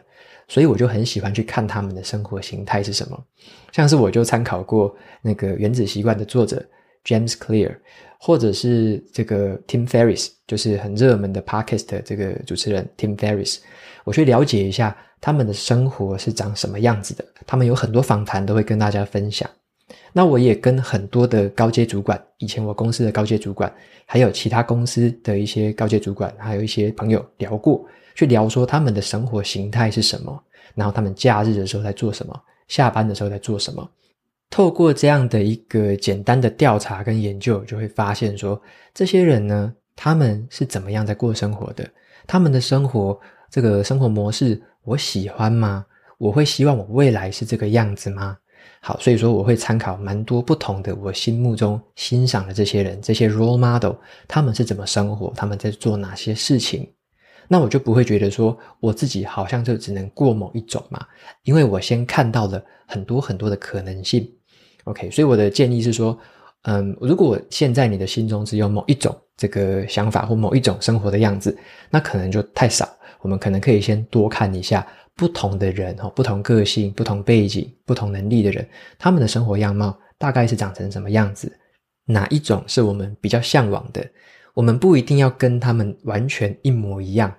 [0.49, 3.25] 所以我就很喜欢去看他们的生活形态是什么，
[3.73, 6.65] 像是我就参考过那个原子习惯的作者
[7.05, 7.77] James Clear。
[8.23, 13.61] 或者是这个 Tim Ferriss，就是很热门的 Podcast 这个主持人 Tim Ferriss，
[14.05, 17.25] 我去了解一下他们的生活是长什么样子的。
[17.47, 19.49] 他们有很多访谈都会跟大家分享。
[20.13, 23.73] 那我也跟很多的高阶主管，以前我公司的高阶主管，
[24.07, 30.43] 还有其他公司的一些高阶主管，还有一些朋友聊过，去聊说他们的生活形态是什么，
[30.75, 32.35] 然后他们假日的时候在做什么，
[32.69, 33.89] 下班的时候在做什么。
[34.51, 38.61] 透过这样的一个简单的调查跟研究，就会发现说，
[38.93, 41.89] 这些人呢，他们是怎么样在过生活的？
[42.27, 43.17] 他们的生活
[43.49, 45.87] 这个生活模式，我喜欢吗？
[46.19, 48.37] 我会希望我未来是这个样子吗？
[48.83, 53.93] 好，所以说我会参考蛮多不同的我心目中欣赏的这些人，这些 role model，
[54.27, 55.33] 他们是怎么生活？
[55.37, 56.89] 他们在做哪些事情？
[57.47, 61.05] 那我就不会觉得说我自己好像就只能过某一种嘛，
[61.43, 64.27] 因为我先看到了很多很多的可能性。
[64.85, 66.19] OK，所以我的建议是说，
[66.63, 71.55] 嗯，如果现在你的心中只有某一种这个想法或某一种生活的样子，
[71.91, 72.89] 那可能就太少。
[73.21, 74.87] 我们可能可以先多看一下
[75.21, 78.67] 不同的人哈，不同个性、不同背景、不同能力的人，
[78.99, 81.55] 他们的生活样貌大概是长成什么样子？
[82.07, 84.03] 哪一种是我们比较向往的？
[84.55, 87.31] 我们不一定要跟他们完全一模一样，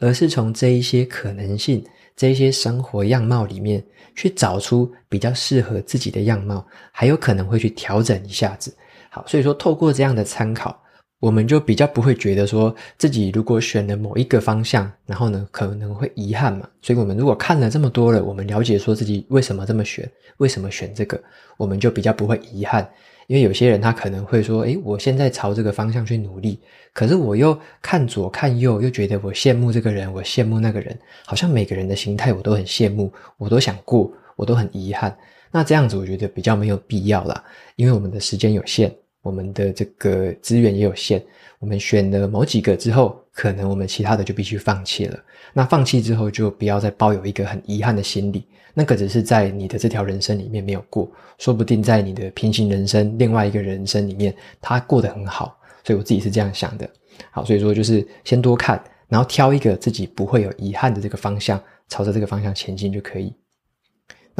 [0.00, 1.82] 而是从这一些可能性。
[2.14, 3.82] 这一些生活样貌里面，
[4.14, 8.76] 去找出比较适合自己的样貌，还有可能会去调整一下子。
[9.08, 10.78] 好，所以说透过这样的参考，
[11.20, 16.68] 我们就比较不会觉得说自己如果选了某一个方向，然后呢可能会遗憾嘛。
[16.82, 21.22] 所以我们如果看了这么多了，我们了解说自己为什么这么选，为什么选这个，
[21.56, 22.90] 我们就比较不会遗憾。
[23.26, 26.58] 因为有些人他可能会说，诶，我现在朝这个方向去努力，
[26.92, 35.16] 可是我又看左看右，又觉得我羡慕这个人，我羡慕那个人，好像每个人的心态我都很羡慕，我都想过，我都很遗憾。
[35.52, 37.44] 那这样子我觉得比较没有必要啦，
[37.76, 41.22] 因为我们的时间有限，我们的这个资源也有限，
[41.58, 45.18] 我们选了某几个之后，可能我们其他的就必须放弃了。
[45.52, 48.44] 那放弃之后，就不要再抱有一个很遗憾的心理。
[48.72, 55.58] 那个只是在你的这条人生里面没有过，说不定在你的平行人生另外一个人生里面，他过得很好。
[55.84, 56.88] 所以我自己是这样想的。
[57.30, 63.34] 好，所以说就是先多看，然后挑一个自己不会有遗憾的这个方向，朝着这个方向前进就可以。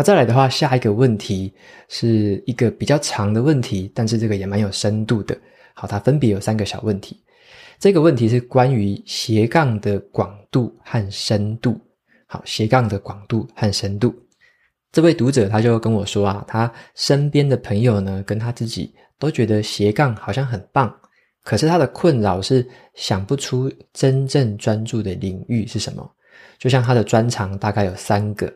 [0.01, 1.53] 那再来的话，下一个问题
[1.89, 5.37] 是一个比较长的问题，但是这个也蛮有深度的。
[5.75, 7.23] 好，它分别有三个小问题。
[7.79, 11.79] 这个问题是关于斜杠的广度和深度。
[12.27, 14.15] 好，斜杠的广度和深度，
[14.91, 20.91] 这位读者他就跟我说啊，他身边的朋友呢，跟他自己都觉得斜杠好像很棒，
[21.45, 26.11] 可是他的困扰是想不出真正专注的领域是什么。
[26.59, 28.51] 就像他的专长大概有三个，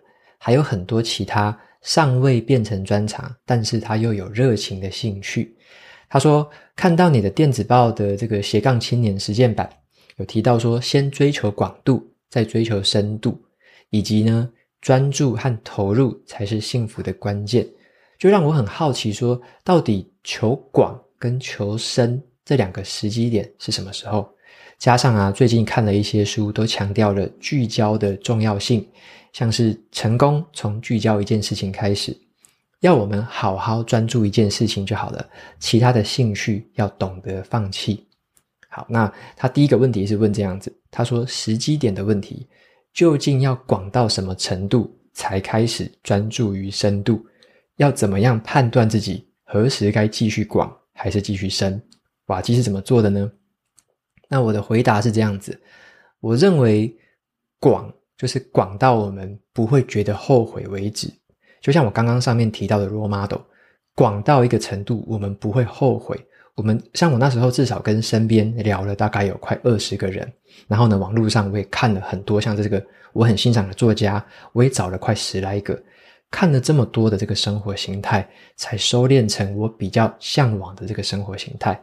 [0.45, 5.57] 还有很多其他尚未变成专长，但是他又有热情的兴趣。
[6.07, 9.67] 他说，看到你的电子报的这个斜杠青年实践版，
[10.19, 13.43] 有提到说，先追求广度，再追求深度。
[13.89, 14.51] 以及呢，
[14.83, 17.67] 专注和投入才是幸福的关键，
[18.19, 24.29] 就让我很好奇说，到底求广跟求深这两个时机点是什么时候？
[24.77, 28.87] 加上啊，最近看了一些书，都强调了聚焦的重要性，
[29.35, 32.17] 像是成功从聚焦一件事情开始，
[32.81, 38.07] 要我们好好专注一件事情就好了，其他的兴趣要懂得放弃。
[38.69, 42.47] 好，那他第一个问题是问这样子，他说时机点的问题，
[42.93, 47.27] 究竟要广到什么程度才开始专注于深度？
[47.79, 51.83] 要怎么样判断自己何时该继续广还是继续深？
[52.27, 53.29] 瓦基是怎么做的呢？
[54.29, 55.61] 那我的回答是这样子，
[56.21, 56.97] 我认为
[57.59, 61.09] 广就是广到我们不会觉得后悔为止。
[61.61, 63.41] 就像我刚刚上面提到的 role model，
[63.95, 66.19] 广到一个程度，我们不会后悔。
[66.55, 70.33] 我们像我那时候至少跟身边聊了大概有快二十个人，
[70.69, 72.81] 然后呢，网络上我也看了很多像这个
[73.13, 75.77] 我很欣赏的作家，我也找了快十来个，
[76.31, 81.83] 看了这么多的这个生活形态，才收敛成我比较向往的这个生活形态。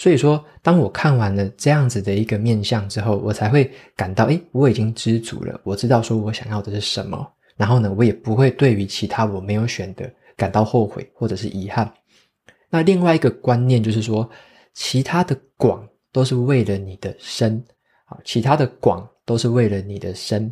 [0.00, 5.60] 所以说，当我看完了这样子的一个面相之后，我才会感到，诶，我已经知足了。
[5.62, 11.92] 我知道说我想要的是什么，然后呢，我也不会对于其他我没有选的感到后悔或者是遗憾。
[12.70, 14.26] 那另外一个观念就是说，
[14.72, 17.62] 其他的广都是为了你的深，
[18.06, 20.50] 啊，其他的广都是为了你的深。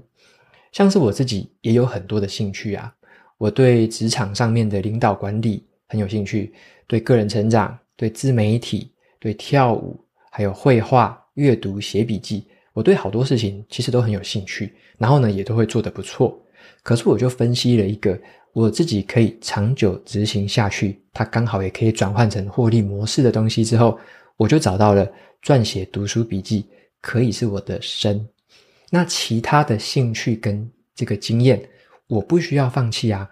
[0.72, 2.94] 像是我自己也有很多的兴趣啊，
[3.38, 6.52] 我对职场上面的领导管理很有兴趣，
[6.86, 9.98] 对个人成长，对自媒体，对跳舞，
[10.30, 16.40] 还有绘画、阅读、写笔记，我对好多事情其实都很有兴趣，然后呢，也都会做得不错。
[16.82, 18.18] 可是我就分析了一个。
[18.54, 23.96] 我自己可以长久执行下去，它刚好也可以转换成获利模式的东西之后，
[24.36, 25.06] 我就找到了
[25.44, 26.66] 撰写读书笔记
[27.00, 28.26] 可以是我的生。
[28.90, 31.62] 那其他的兴趣跟这个经验，
[32.08, 33.30] 我不需要放弃啊，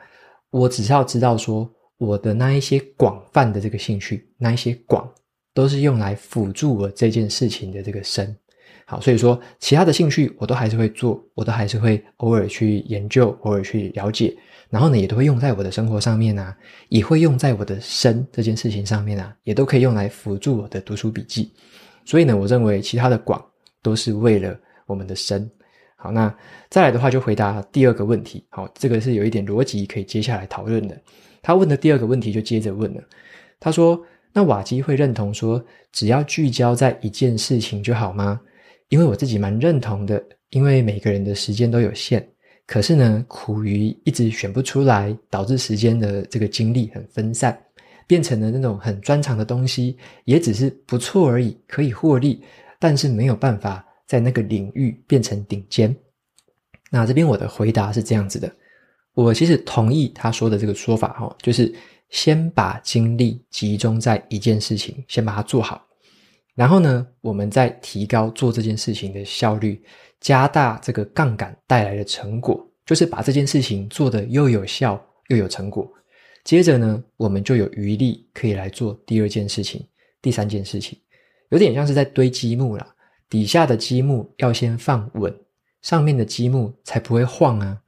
[0.50, 5.10] 我只是要知道说我的那一些广泛的这个兴趣，那一些广
[5.56, 8.36] 都是用来辅助我这件事情的这个深。
[8.84, 14.36] 好，所以说其他的兴趣我都还是会做，我都还是会偶尔去研究，偶尔去了解。
[14.68, 16.54] 然后呢，也都会用在我的生活上面啊，
[16.90, 21.50] 也会用在我的深这件事情上面啊，也都可以用来辅助我的读书笔记。
[22.04, 23.42] 所以呢，我认为其他的广
[23.80, 25.50] 都是为了我们的深。
[25.96, 26.32] 好，那
[26.68, 28.44] 再来的话就回答第二个问题。
[28.50, 31.00] 好，这个是有一点逻辑可以接下来讨论的。
[31.40, 33.02] 他问的第二个问题就接着问了。
[33.58, 33.98] 他说
[34.36, 38.38] ：“那瓦基会认同说，只要聚焦在一件事情就好吗？”
[38.90, 42.28] 因为我自己蛮认同的，因为每个人的时间都有限。
[42.66, 47.58] 可是呢，苦于一直选不出来，导致时间的这个精力很分散，
[48.06, 49.96] 变成了那种很专长的东西，
[50.26, 52.42] 也只是不错而已，可以获利，
[52.78, 55.96] 但是没有办法在那个领域变成顶尖。
[56.90, 58.54] 那这边我的回答是这样子的，
[59.14, 61.74] 我其实同意他说的这个说法哈，就是
[62.10, 65.86] 先把精力集中在一件事情，先把它做好，
[66.54, 69.82] 然后呢，我们再提高做这件事情的效率。
[70.18, 75.88] 加大这个杠杆带来的成果，就是把这件事情做得又有效又有成果。
[76.42, 79.86] 接着呢，我们就有余力可以来做第二件事情、
[80.22, 80.98] 第三件事情，
[81.50, 82.94] 有点像是在堆积木啦。
[83.28, 85.32] 底下的积木要先放稳，
[85.82, 87.78] 上面的积木才不会晃啊。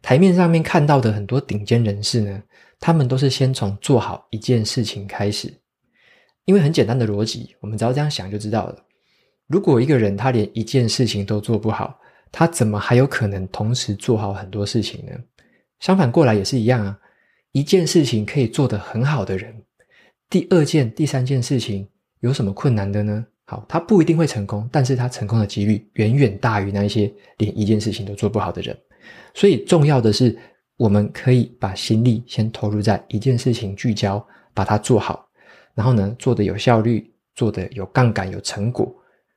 [0.00, 2.42] 台面上面看到的很多顶尖人士呢，
[2.78, 5.52] 他们都是先从做好一件事情开始，
[6.44, 8.76] 因为很简单的逻辑，我们只要这样想就知道了。
[9.46, 11.98] 如果一个人他连一件事情都做不好，
[12.32, 15.12] 他怎么还有可能同时做好很多事情呢？
[15.80, 16.98] 相反过来也是一样啊，
[17.52, 19.54] 一件事情可以做得很好的人，
[20.28, 21.88] 第二件、第三件事情
[22.20, 23.24] 有什么困难的呢？
[23.44, 28.76] 好，他不一定会成功，但是他成功的几率远远大于那一些连一件事情都做不好的人。
[29.34, 30.36] 所以重要的是，
[30.76, 35.26] 我们可以把心力先投入在一件事情，聚焦把它做好，
[35.74, 38.94] 然后呢，做的有效率，做的有杠杆、有成果。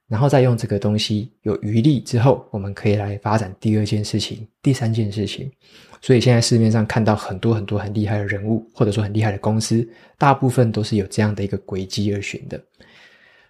[0.08, 5.52] 然后再用这个东西有余力之后，我们可以来发展第二件事情、第三件事情。
[6.02, 12.60] 所以现在市面上看到很多很多很厉害的人物，或者说很厉害的公司，大部分都是有这样的一个轨迹而寻的。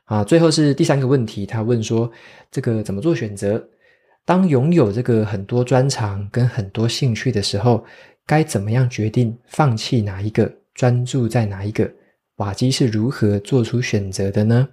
[0.04, 2.12] 啊，最后是第三个问题，他问说：
[2.52, 3.66] 这个怎么做选择？
[4.30, 7.84] 当拥有这个很多专长跟很多兴趣的时候，
[8.28, 11.92] 该怎么样决定放弃哪一个，专注在哪一个？
[12.36, 14.70] 瓦基是如何做出选择的呢？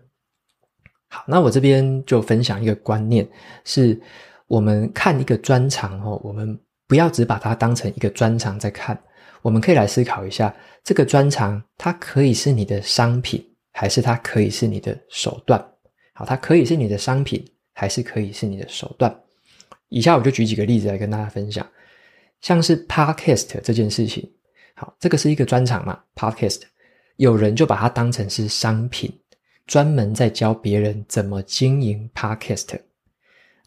[1.08, 3.26] 好，那我这边就分享一个观念，
[3.64, 3.98] 是
[4.46, 9.02] 我们看一个专长哦，我们不要只把它当成一个专长在看，
[9.40, 10.54] 我们可以来思考一下，
[10.84, 15.58] 这个专长它可以是你的商品，还是它可以是你的手段？
[16.12, 19.18] 好，它可以是你的商品，还是可以是你的手段？
[19.88, 21.66] 以下我就举几个例子来跟大家分享，
[22.40, 24.30] 像是 Podcast 这件事情，
[24.74, 26.62] 好，这个是一个专长嘛，Podcast，
[27.16, 29.12] 有人就把它当成是商品。
[29.66, 32.78] 专门在教别人怎么经营 Podcast。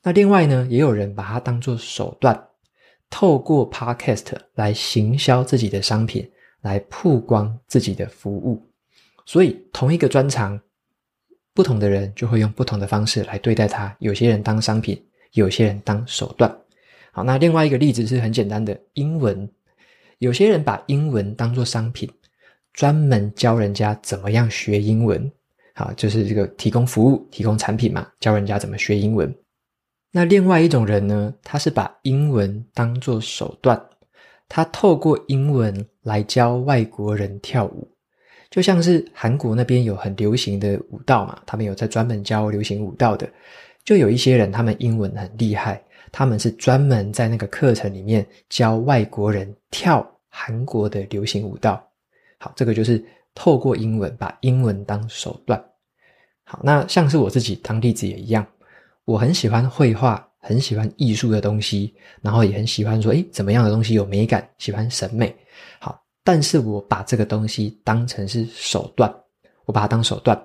[0.01, 2.41] 那另外呢，也有人把它当做手段，
[3.09, 8.65] 透过 Podcast 来行销自己的商品，来曝光自己的服务。
[9.25, 10.57] 所以，同一个专长，
[11.53, 13.93] 不同的人就会用不同的方式来对待它。
[13.99, 16.55] 有些人当商品，有些人当手段。
[17.11, 19.49] 好，那另外一个例子是很简单的，英文。
[20.19, 22.09] 有些人把英文当作商品，
[22.73, 25.31] 专门教人家怎么样学英文。
[25.73, 29.33] 好，就是这个提供服务、提供产品嘛，教人家怎么学英文。
[30.11, 33.81] 那另外一种人呢，他是把英文当作手段，
[34.47, 37.87] 他透过英文来教外国人跳舞。
[38.49, 43.29] 就像是韩国那边有很流行的舞蹈嘛，他们有在专门教流行舞蹈的，
[43.89, 45.83] 就有一些人他们英文很厉害。
[46.11, 51.83] 他们是专门在那个课程里面教外国人跳韩国的流行舞蹈。
[52.37, 55.59] 好，这个就是透过英文，把英文当手段。
[56.43, 58.45] 好，那像是我自己当例子也一样，
[59.05, 65.35] 我很喜欢绘画，很喜欢艺术的东西，然后也很喜欢说，诶，怎么样的东西有美感，喜欢审美。
[65.79, 69.11] 好，但是我把这个东西当成是手段，
[69.65, 70.39] 我把它当手段，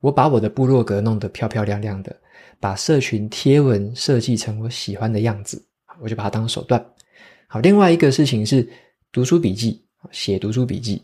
[0.00, 2.16] 我把我的部落格弄得漂漂亮亮的。
[2.62, 5.60] 把社群贴文设计成我喜欢的样子，
[6.00, 6.80] 我就把它当手段。
[7.48, 8.64] 好，另外一个事情是
[9.10, 11.02] 读书笔记，写读书笔记，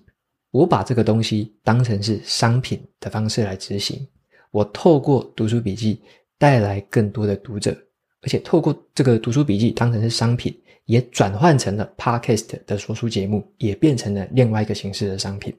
[0.53, 4.07] 我把这个东西当成是商品的方式来执行。
[4.53, 6.01] 我透过读书笔记
[6.39, 7.77] 带来更多的读者，
[8.23, 15.53] 而且透过这个读书笔记当成是商品，也转换成了 Podcast 的说书节目，也变成了另外一个形式的商品。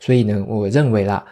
[0.00, 1.24] 所以呢，我认为啦。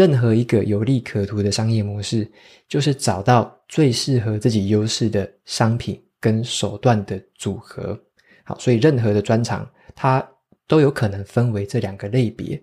[0.00, 2.26] 任何一个有利可图的商业模式，
[2.66, 8.00] 就是找到最适合自己优势的商品跟手段的组合。
[8.44, 10.26] 好，所以任何的专长，它
[10.66, 12.58] 都有可能分为这两个类别。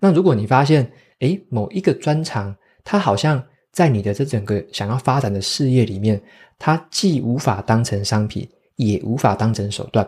[0.00, 6.22] 那如果你发现，诶，某一个专长，它好像在你的这整个想要发展的事业里面，
[6.58, 10.06] 它既无法当成商品，也无法当成手段。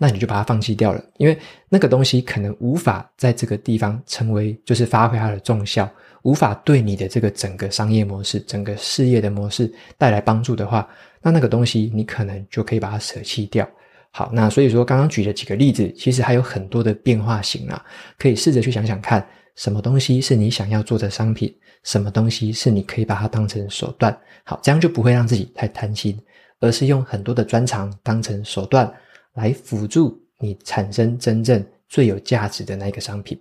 [0.00, 1.36] 那你就把它放弃掉了，因为
[1.68, 5.90] 那个东西可能无法在这个地方成为，就是发挥它的重效，
[6.22, 10.88] 无法对你的这个整个商业模式、整个事业的模式带来帮助的话，
[11.22, 13.68] 那那个东西你可能就可以把它舍弃掉。
[14.10, 17.84] 好，那所以说刚刚举的几个例子，其实还有很多的变化型啊，
[18.18, 21.54] 可以试着去想想看，什么东西是你想要做的商品，
[21.84, 24.18] 什么东西是你可以把它当成手段。
[24.44, 26.18] 好，这样就不会让自己太贪心，
[26.60, 28.92] 而是用很多的专长当成手段。
[29.34, 33.40] 来辅助你产生真正最有价值的那个商品。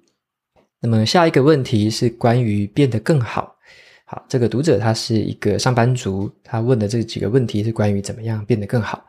[0.80, 3.55] 那么下一个问题是关于变得更好。
[4.05, 9.03] 好，这个读者他是一个上班族，他问的这几个问题是关于怎么样变得更好。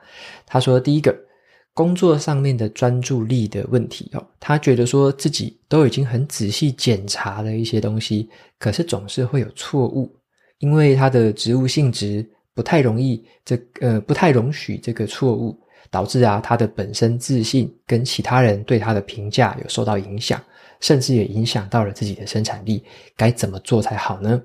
[0.47, 1.15] 他说，第一个，
[1.73, 10.13] 工作上面的专注力的问题哦，他觉得说自己都已经很仔细检查了一些东西，可是总是会有错误，
[10.59, 15.59] 因为他的职务性质不太容易这呃不太容许这个错误。
[15.91, 20.39] 导致啊，他的本身自信跟其他人对他的评价有受到影响，
[20.81, 22.85] 甚至也影响到了自己的生产力。
[23.17, 24.43] 该怎么做才好呢？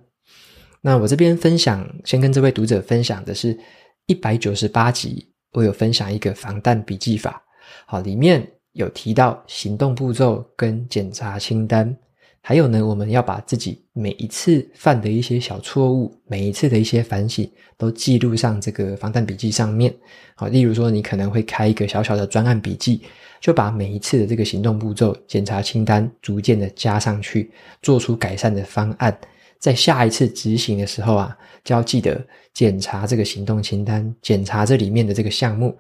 [0.82, 3.58] 那我这边分享，先跟这位读者分享的是
[4.06, 7.42] 一百九十八集，我有分享一个防弹笔记法。
[7.86, 11.96] 好，里面有提到行动步骤跟检查清单。
[12.46, 19.96] 还有呢，我们要把自己每一次犯的一些小错误，每一次的一些反省，都记录上这个防弹笔记上面。
[20.36, 23.04] 好，例如说，你可能会开一个小小的专案笔记，
[23.44, 29.16] 就把每一次的这个行动步骤、检查清单逐渐的加上去，做出改善的方案。
[29.60, 35.78] 在下一次执行的时候啊，就要记得检查这个行动清单，检查这里面的这个项目。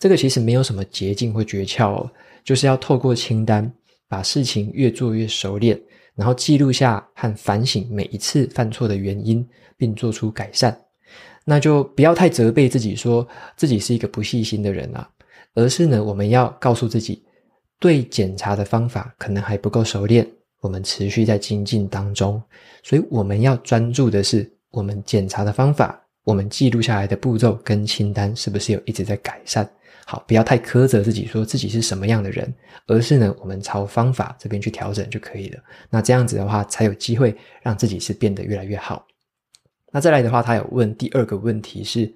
[0.00, 2.10] 这个其实没有什么捷径或诀窍哦，
[2.42, 3.72] 就是要透过清单，
[4.08, 5.80] 把事情越做越熟练。
[6.16, 10.76] 然后记录下和反省每一次犯错的原因，并做出改善。
[11.44, 13.24] 那就不要太责备自己，说
[13.56, 15.08] 自己是一个不细心的人啊，
[15.56, 17.24] 而是呢，我们要告诉自己，
[17.80, 20.24] 对检查的方法可能还不够熟练，
[20.60, 22.40] 我们持续在精进当中。
[22.84, 29.68] 所以我们要专注的是，我们检查的方法，我们记录下来的步骤跟清单是不是有一直在改善。
[30.04, 32.54] 好，不要太苛责自己，说自己是什么样的人，
[32.86, 35.60] 而是呢，我们朝方法这边去调整就可以了。
[35.90, 39.04] 那这样子的话，才有机会让自己是变得越来越好。
[39.90, 42.12] 那再来的话，他有问第二个问题是，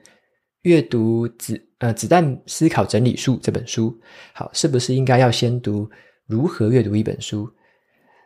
[0.63, 3.99] 阅读子呃子弹思考整理术这本书，
[4.33, 5.89] 好，是不是应该要先读
[6.27, 7.51] 如何阅读一本书？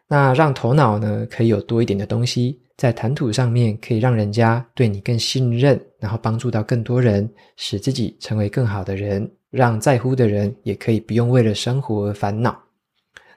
[0.08, 9.30] 那让头脑呢可以有多一点的东西，在谈吐上面可以让人家对你更信任，然后帮助到更多人，使自己成为更好的人。
[9.50, 12.60] 让在乎的人也可以不用为了生活而烦恼。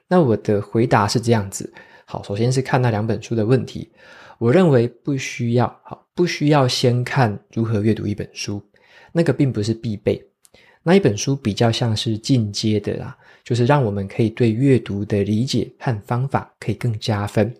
[0.08, 1.72] 那我的回答是这样子：
[2.06, 3.91] 好，首先是看那两本书的问题。
[4.39, 8.60] 我认为不需要，好，不需要先看如何阅读一本书，
[9.18, 10.24] 那个并不是必备。
[10.84, 17.51] 那一本书比较像是进阶的啦，就是让我们可以对阅读的理解和方法可以更加分。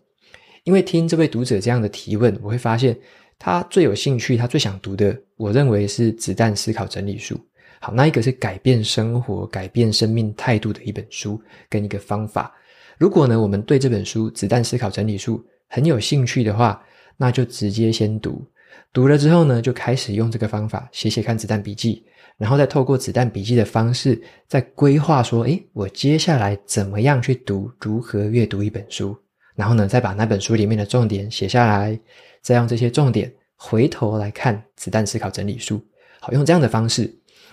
[0.66, 2.96] 因为听这位读者这样的提问，我会发现
[3.40, 7.36] 他最有兴趣，他最想读的，我认为是《子弹思考整理术》。
[7.80, 12.54] 好，那一个是改变生活、改变生命态度的一本书，跟一个方法。
[13.00, 15.38] 如果呢，我们对这本书《子弹思考整理术》
[15.68, 16.82] 很有兴趣的话，
[17.18, 18.46] 那就直接先读。
[18.94, 22.04] 读了之后呢，就开始用这个方法写写看子弹笔记，
[22.38, 27.72] 然后再透过子弹笔记的方式，再规划说：诶，我接下来怎么样去读？
[27.80, 29.16] 如何阅读一本书？
[29.56, 32.00] 然后呢，再把那本书里面的重点写下来，
[32.42, 35.78] 再用这些重点回头来看《子弹思考整理书》。
[36.20, 37.04] 好，用这样的方式，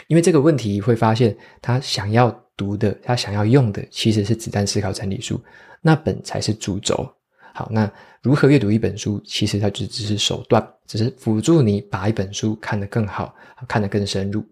[0.06, 5.36] 因为这个问题会发现，他想要读的，他想要用的，其实是《子弹思考整理书》，
[5.80, 7.06] 那本才是主轴。
[7.54, 7.90] 好，那
[8.24, 9.20] 如何阅读一本书？
[9.22, 13.34] 其实它就只是手段，只是辅助你把一本书看得更好，
[13.68, 14.42] 看得更深入。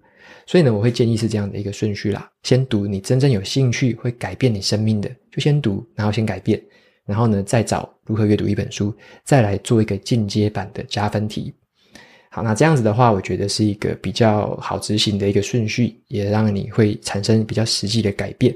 [0.47, 6.63] 所以呢，我会建议是这样的一个顺序啦：先读你真正有兴趣、会改变你生命的，就先读，然后先改变，
[7.07, 8.95] 然后呢，再找如何阅读一本书，
[9.25, 11.55] 再来做一个进阶版的加分题。
[12.29, 18.55] 好，那这样子的话，我觉得是一个比较好执行的一个顺序，也让你会产生比较实际的改变。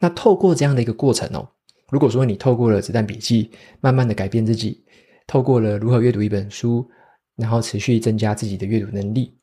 [0.00, 1.48] 那透过这样的一个过程哦。
[1.90, 4.82] 如果说你透过了子弹笔记，慢慢的改变自己，
[5.26, 6.88] 透过了如何阅读一本书，
[7.36, 9.36] 然后持续增加自己的阅读能力，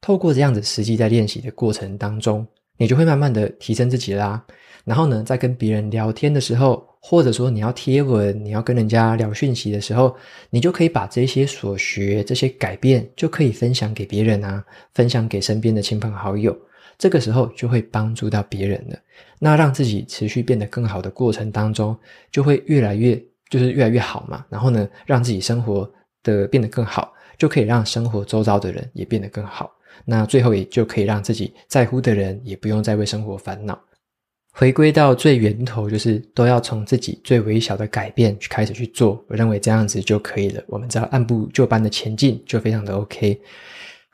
[0.00, 2.46] 透过这样子实际在练习的过程当中，
[2.78, 4.44] 你就会慢慢的提升自己啦。
[4.84, 10.14] 然后呢，在跟别人聊天的时候，或者说你要贴文，你要跟人家聊讯息的时候，
[10.50, 14.62] 你就可以把这些所学、这些改变，就可以分享给别人啊，
[14.92, 16.54] 分享给身边的亲朋好友。
[16.98, 18.98] 这个时候就会帮助到别人了。
[19.38, 21.96] 那让自己持续变得更好的过程当中，
[22.30, 23.20] 就会越来越
[23.50, 24.44] 就是越来越好嘛。
[24.48, 25.90] 然后呢，让自己生活
[26.22, 29.70] 的变得更好，就可以让生活周遭的人也变得更好。
[30.04, 33.78] 那最后也就可以让自己在乎的人也不用再为生活烦恼。
[34.56, 39.24] 回归到最源头，就是都要从自己最微小的改变去开始去做。
[39.28, 40.62] 我认为这样子就可以了。
[40.68, 43.40] 我们只要按部就班的前进，就非常的 OK。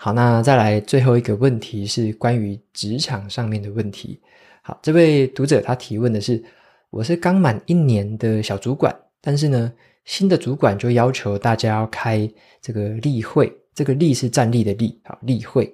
[0.03, 4.19] 好，那再来最后一个问题是关于职场上面的问题。
[4.63, 6.43] 好，这位读者他提问的是：
[6.89, 9.71] 我是刚满一年的小主管，但是呢，
[10.07, 12.27] 新的主管就要求大家要开
[12.63, 15.71] 这个例会，这个例是站立的例，好，例会。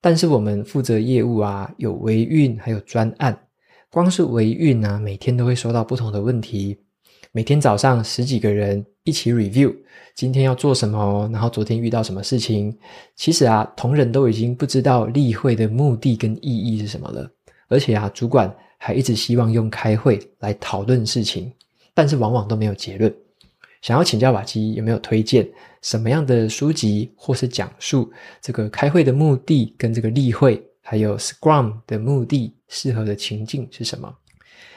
[0.00, 3.36] 但是我们负责业务啊，有维运，还有专案，
[3.90, 6.78] 光是维运啊，每天都会收到不同的问题。
[7.32, 9.74] 每天早上十几个人一起 review，
[10.14, 12.76] 今天要做什么，然后昨天遇到什么事情。
[13.16, 17.28] 其实啊，同仁都已经不知道例会的目的跟意义是什么了。
[17.68, 21.52] 而且啊，主管还一直希望用开会来讨论事情，
[21.94, 23.12] 但是往往都没有结论。
[23.80, 25.48] 想要请教瓦基有没有推荐
[25.80, 34.14] 什么样的书籍，或是讲述这个开会的目的跟这个例会，还有 Scrum 的目的适合的情境是什么？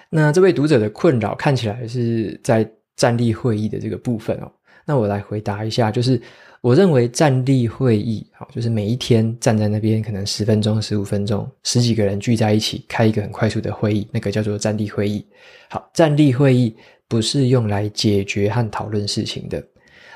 [0.10, 4.52] 那这位读者的困扰看起来是在站立会议的这个部分哦。
[4.86, 6.22] 那我来回答一下，就是
[6.62, 15.26] 我认为站立会议，好，就是每一天站在那边，可能十分钟、十五分钟，十几个人聚在一起开一个很快速的会议，那个叫做站立会议。
[15.70, 16.76] 好，站立会议
[17.08, 19.64] 不是用来解决和讨论事情的，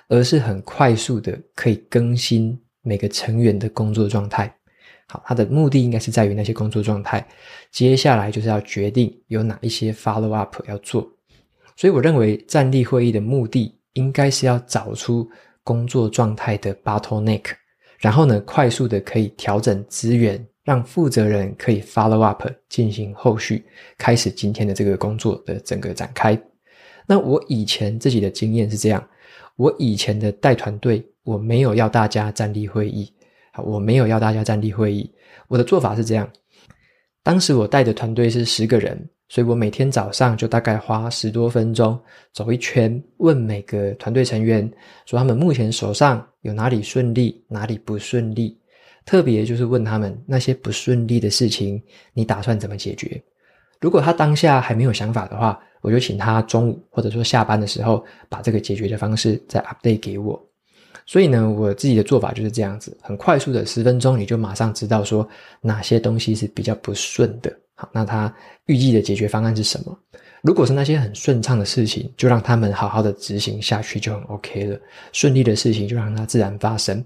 [0.07, 4.53] 而是很快速的可以更新每个成员的工作状态。
[5.07, 7.27] 好，它的目的应该是在于那些工作状态。
[7.71, 11.11] 接下来就是要决定有哪一些 follow up 要做。
[11.79, 15.25] 所以我认为站立会议的目的应该是要找出
[15.63, 17.45] 工作状态的 bottleneck，
[17.99, 23.63] 然后呢，快速的可以调整资源，让负责人可以 follow up 进行后续，
[23.97, 26.37] 开始今天的这个工作的整个展开。
[27.07, 29.01] 那我以前自己的经验是这样，
[29.55, 33.09] 我以前的带团队，我没有要大家站立会议。
[33.63, 35.09] 我没有要大家站立会议，
[35.47, 36.29] 我的做法是这样。
[37.23, 38.97] 当时我带的团队是十个人，
[39.27, 41.99] 所以我每天早上就大概花十多分钟
[42.33, 44.69] 走一圈，问每个团队成员
[45.05, 48.57] 说他们目前手上有哪里顺利，哪里不顺利。
[49.05, 51.81] 特别就是问他们那些不顺利的事情，
[52.13, 53.21] 你打算怎么解决？
[53.79, 60.48] 如果他当下还没有想法的话，我就请他中午或者说下班的时候把这个解决的方式再 update 给我。
[61.09, 65.27] 所以呢，我自己的做法就是这样子，很快速的十分钟，你就马上知道说
[65.59, 67.51] 哪些东西是比较不顺的。
[67.73, 68.31] 好，那他
[68.67, 69.99] 预计的解决方案是什么？
[70.43, 74.79] 如果是那些很顺畅的事情，就让他们好好的执行下去就很 OK 了。
[75.11, 77.03] 顺利的事情就让它自然发生。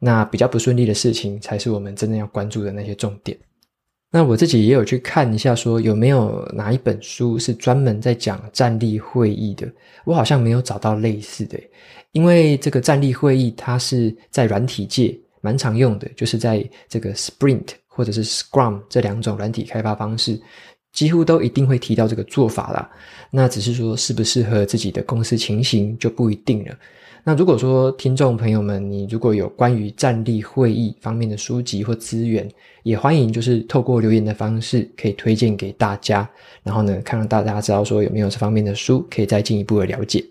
[0.00, 3.38] 那比较不顺利的事情，才是我们真正要关注的那些重点。
[4.10, 9.68] 那我自己也有去看一下，说有没有哪一本书是专门在讲站立会议的？
[10.04, 11.58] 我好像没有找到类似的，
[12.14, 20.40] 因为这个站立会议它是在软体界蛮常用的，就是在这个 Sprint 或者是 Scrum 这两种软体开发方式，
[20.92, 22.88] 几乎都一定会提到这个做法啦。
[23.32, 26.74] 那只是说适不适合自己的公司情形就不一定了。
[27.24, 32.48] 那如果说听众朋友们，你如果有关于站立会议方面的书籍或资源，
[32.84, 36.30] 也欢迎就是透过留言的方式可以推荐给大家，
[36.62, 40.24] 然后呢，看让大家知道说有没有这方面的书可以再进一步的了解。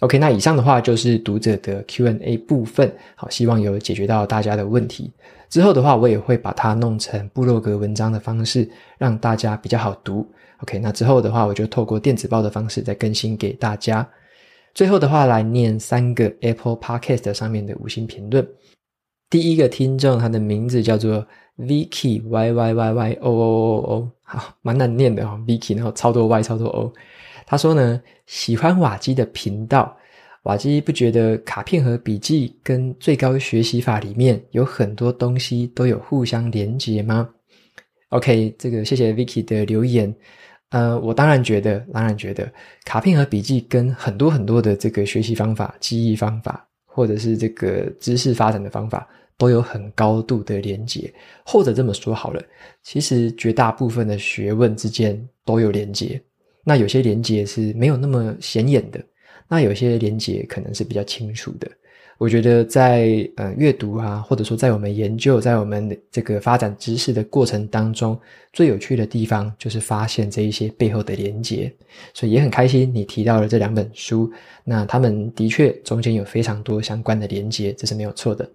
[0.00, 5.10] OK，那以上的话就是读者的 Q&A 部分，好，希望有解决到大家的问题。
[5.48, 8.68] 之后的话，我也会把它弄成部落格文章的方式，
[8.98, 10.26] 让大家比较好读。
[10.58, 14.06] OK，那之后的话，我就透过电子报的方式再更新给大家。
[14.74, 18.46] 最后的话，来念三个 Apple Podcast 上面的五星评论。
[19.30, 21.24] 第一个听众，他的名字叫做
[21.56, 26.92] Vicky Y Y Y Y O O O O，好，蛮难念的哦，Vicky，然后超多 Y，超多 O。
[27.46, 29.96] 他说呢，喜欢瓦基的频道，
[30.44, 37.28] 瓦基不觉得卡片和笔记跟最高学习法里面有很多东西都有互相连接吗
[38.10, 40.14] ？OK，这个谢谢 Vicky 的留言。
[40.70, 42.50] 呃，我当然觉得，当然觉得，
[42.84, 51.12] 卡片和笔记跟很多很多的这个学习方法、记忆方法，或者是这个知识发展的方法，都有很高度的连接。
[51.44, 52.42] 或者这么说好了，
[52.82, 56.20] 其实绝大部分的学问之间都有连接。
[56.64, 59.00] 那有些连接是没有那么显眼的，
[59.48, 61.70] 那有些连接可能是比较清楚的。
[62.16, 68.18] 我觉得在呃阅读啊，或者说在我们研究，在我们这个发展知识的过程当中，
[68.52, 71.70] 最有趣的地方就是发现这一些背后的连接。
[72.14, 74.30] 所以也很开心你提到了这两本书，
[74.62, 78.48] 那他们的确中间有非常多相关的连接，这是没有错的。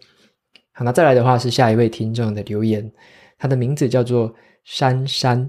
[0.71, 2.89] 好，那再来的话是下一位听众的留言，
[3.37, 4.33] 他的名字叫做
[4.63, 5.47] 珊珊。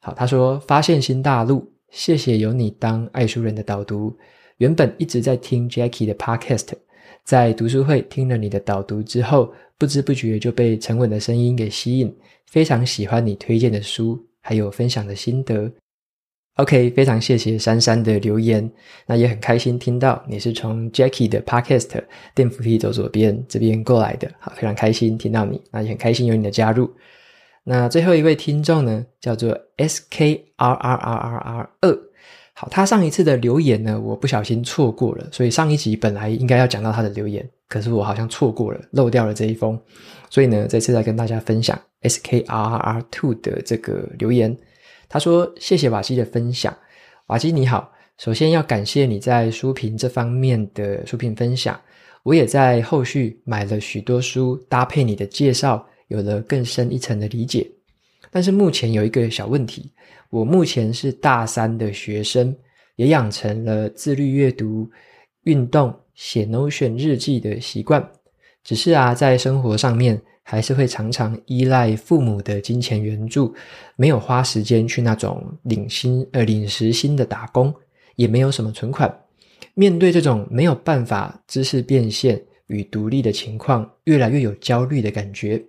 [0.00, 4.16] 好，他说发现新大陆，谢谢有你当爱书人的导读，
[4.58, 6.68] 原本一直在听 Jackie 的 Podcast。
[7.24, 12.14] 在读书会听了你的导读之后，不知不觉就被沉稳的声音给吸引，
[12.46, 15.70] 非常喜欢你推荐的书，还有分享的心得。
[16.56, 18.70] OK，非常谢谢珊珊的留言，
[19.06, 22.02] 那也很开心听到你是从 Jackie 的 Podcast
[22.34, 26.90] 电扶梯走左边这边过来的，好，非常开心听到你，那也很开心有你的加入。
[27.68, 31.98] 那最后一位听众呢，叫做 SKRRRR 二。
[32.54, 39.76] 好，他上一次的留言呢，我不小心错过了，所以上一集本来应该要讲到他的留言，可是我好像错过了，漏掉了这一封，
[40.30, 44.56] 所以呢，这次再跟大家分享 SKRR Two 的这个留言。
[45.08, 46.72] 他说：“谢谢瓦基的分享，
[47.26, 51.80] 瓦基你好，首先要感谢你在书评这方面的书评分享，
[52.22, 57.70] 我也在后续买了许多书，搭配你的介绍，有了更深一层的理解。
[58.30, 59.90] 但是目前有一个小问题。”
[60.28, 62.54] 我目前是大三的学生，
[62.96, 64.90] 也养成了自律阅读、
[65.44, 68.06] 运动、写 Notion 日记的习惯。
[68.64, 73.54] 只是啊，在生活上面还是会常常依赖父母的金钱援助，
[73.94, 77.72] 没有花时间去那种领薪呃领时薪的打工，
[78.16, 79.08] 也没有什么存款。
[79.74, 85.64] 面对这种没有办法知识变现与独立的情况，越来越有焦虑的感觉。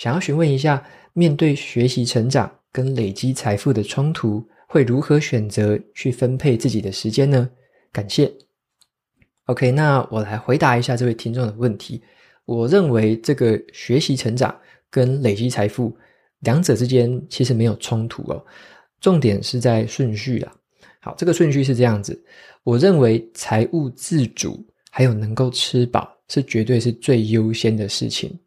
[0.00, 0.82] 想要询问一下，
[1.12, 2.50] 面对学习成长。
[2.72, 7.50] 跟累积财富的冲突，会如何选择去分配自己的时间呢？
[7.90, 8.32] 感谢。
[9.46, 12.00] OK，那我来回答一下这位听众的问题。
[12.44, 14.56] 我认为这个学习成长
[14.88, 15.92] 跟累积财富
[16.38, 18.40] 两者之间其实没有冲突哦，
[19.00, 20.52] 重点是在顺序啦。
[21.00, 22.16] 好，这个顺序是这样子。
[22.62, 28.38] 我认为财务自主还有能够吃饱是绝对是最优先的事情。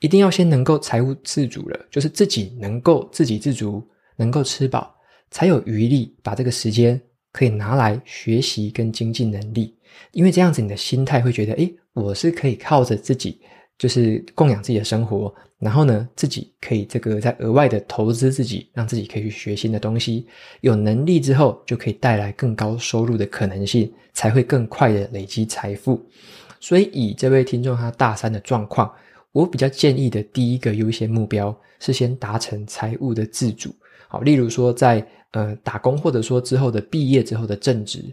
[0.00, 3.82] 一定要先能够财务自主了，就是自己能够自给自足，
[4.16, 4.94] 能够吃饱，
[5.30, 7.00] 才有余力把这个时间
[7.32, 9.76] 可以拿来学习跟精进能力。
[10.12, 13.40] 因为这样子，你的心态会觉得，诶，我是可以靠着自己，
[13.76, 20.24] 就是供养自己的生活，然后呢，自己可以这个再额外的投资自己，让自己可以去学新的东西。
[20.60, 26.00] 有能力之后，就可以带来更高收入的可能性，才会更快的累积财富。
[26.60, 28.88] 所以，以这位听众他大三的状况。
[29.38, 33.72] 我比较建议的第一个优先目标是先达成财务的自主，
[34.08, 38.04] 好，例如说在呃打工，或者说之后的毕业之后的正职，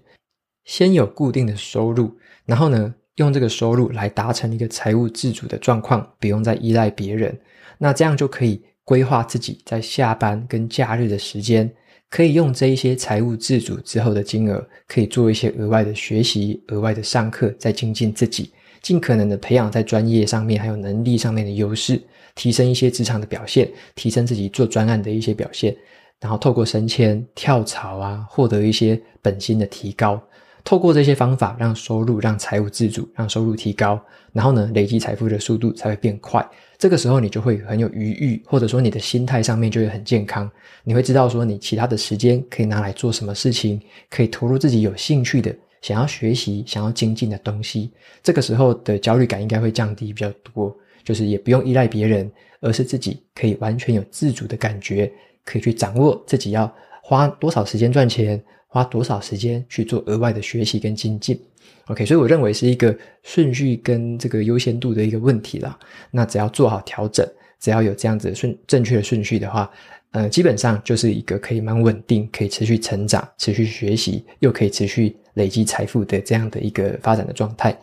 [0.65, 2.15] 先有固定的收入，
[2.45, 7.36] 然后呢，用这个收入来达成一个财务自主的状况，不用再依赖别人，
[7.80, 11.73] 那这样就可以规划自己在下班跟假日的时间，
[12.11, 18.51] 可以用这一些财务自主之后的金额，可以做一些额外的学习、额外的上课，再精进自己。
[18.86, 21.99] 尽可能的培养在专业上面还有能力上面的优势，
[22.36, 25.75] 提升一些职场的表现，提升自己做专案的一些表现，
[26.21, 30.21] 然后透过升迁、跳槽啊，获得一些本薪的提高。
[30.63, 33.99] 透过这些方法，让收入、让财务自主、让收入提高，
[34.31, 36.47] 然后呢，累积财富的速度才会变快。
[36.77, 40.47] 这个时候，你就会很有余裕，或者说你的心态上面就会很健康。
[40.83, 43.81] 你会知道说，你其他的时间可以拿来做什么事情，
[44.11, 45.55] 可以投入自己有兴趣的、
[45.86, 47.91] 想要学习、想要精进的东西。
[48.23, 55.11] 这个时候的焦虑感应该会降低比较多，就是也不用依赖别人，而是自己可以完全有自主的感觉，
[55.43, 56.73] 可以去掌握自己要
[57.03, 58.43] 花多少时间赚钱。
[58.67, 61.39] 花多少时间去做额外的学习跟精进
[61.86, 65.79] ？OK，所以我认为是一个顺序跟这个优先度的一个问题啦。
[66.11, 67.25] 那只要做好调整，
[67.57, 69.71] 只要有这样子顺正确的顺序的话，
[70.11, 77.77] 呃，基本上就是一个可以蛮稳定、可以持续成长、持续学习，又可以持续累积财富的这样的一个发展的状态。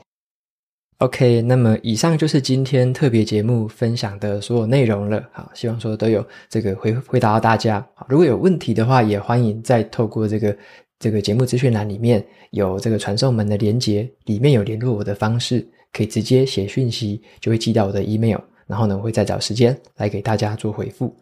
[0.98, 5.28] OK，那么以上就是今天特别节目分享的所有内容了。
[5.32, 7.84] 好，希望说都有这个回回答到大家。
[8.09, 10.57] 如果有问题的话，也欢迎再透过这个
[11.00, 18.38] 这个节目资讯栏里面有这个传送门的连结，里面有联络我的方式，可以直接写讯息，就会寄到我的 email。
[18.68, 21.12] 然后呢，我会再找时间来给大家做回复。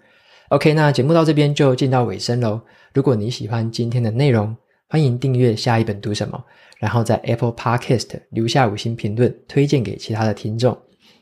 [0.50, 2.60] OK，那节目到这边就进到尾声喽。
[2.92, 4.54] 如果你喜欢今天的内容，
[4.92, 6.44] 欢迎订阅下一本读什么。
[6.80, 10.76] 然后在 Apple Podcast 留下五星评论，推荐给其他的听众。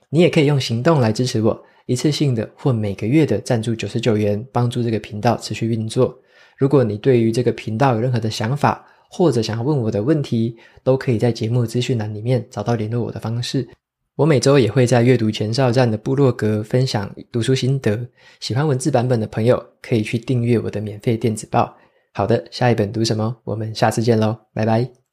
[0.09, 6.19] 你也可以用行动来支持我，一次性的或每个月的赞助九十九元，帮助这个频道持续运作。
[6.57, 13.69] 如果你对于这个频道有任何的想法，或者想要问我的问题，都可以在节目资讯栏里面找到联络我的方式。
[14.17, 18.09] 我每周也会在阅读前哨站的部落格分享读书心得，
[18.41, 21.77] 喜欢文字版本的朋友可以去订阅我的免费电子报。
[22.13, 23.41] 好的，下一本读什么？
[23.45, 25.08] 我们下次见喽，拜拜。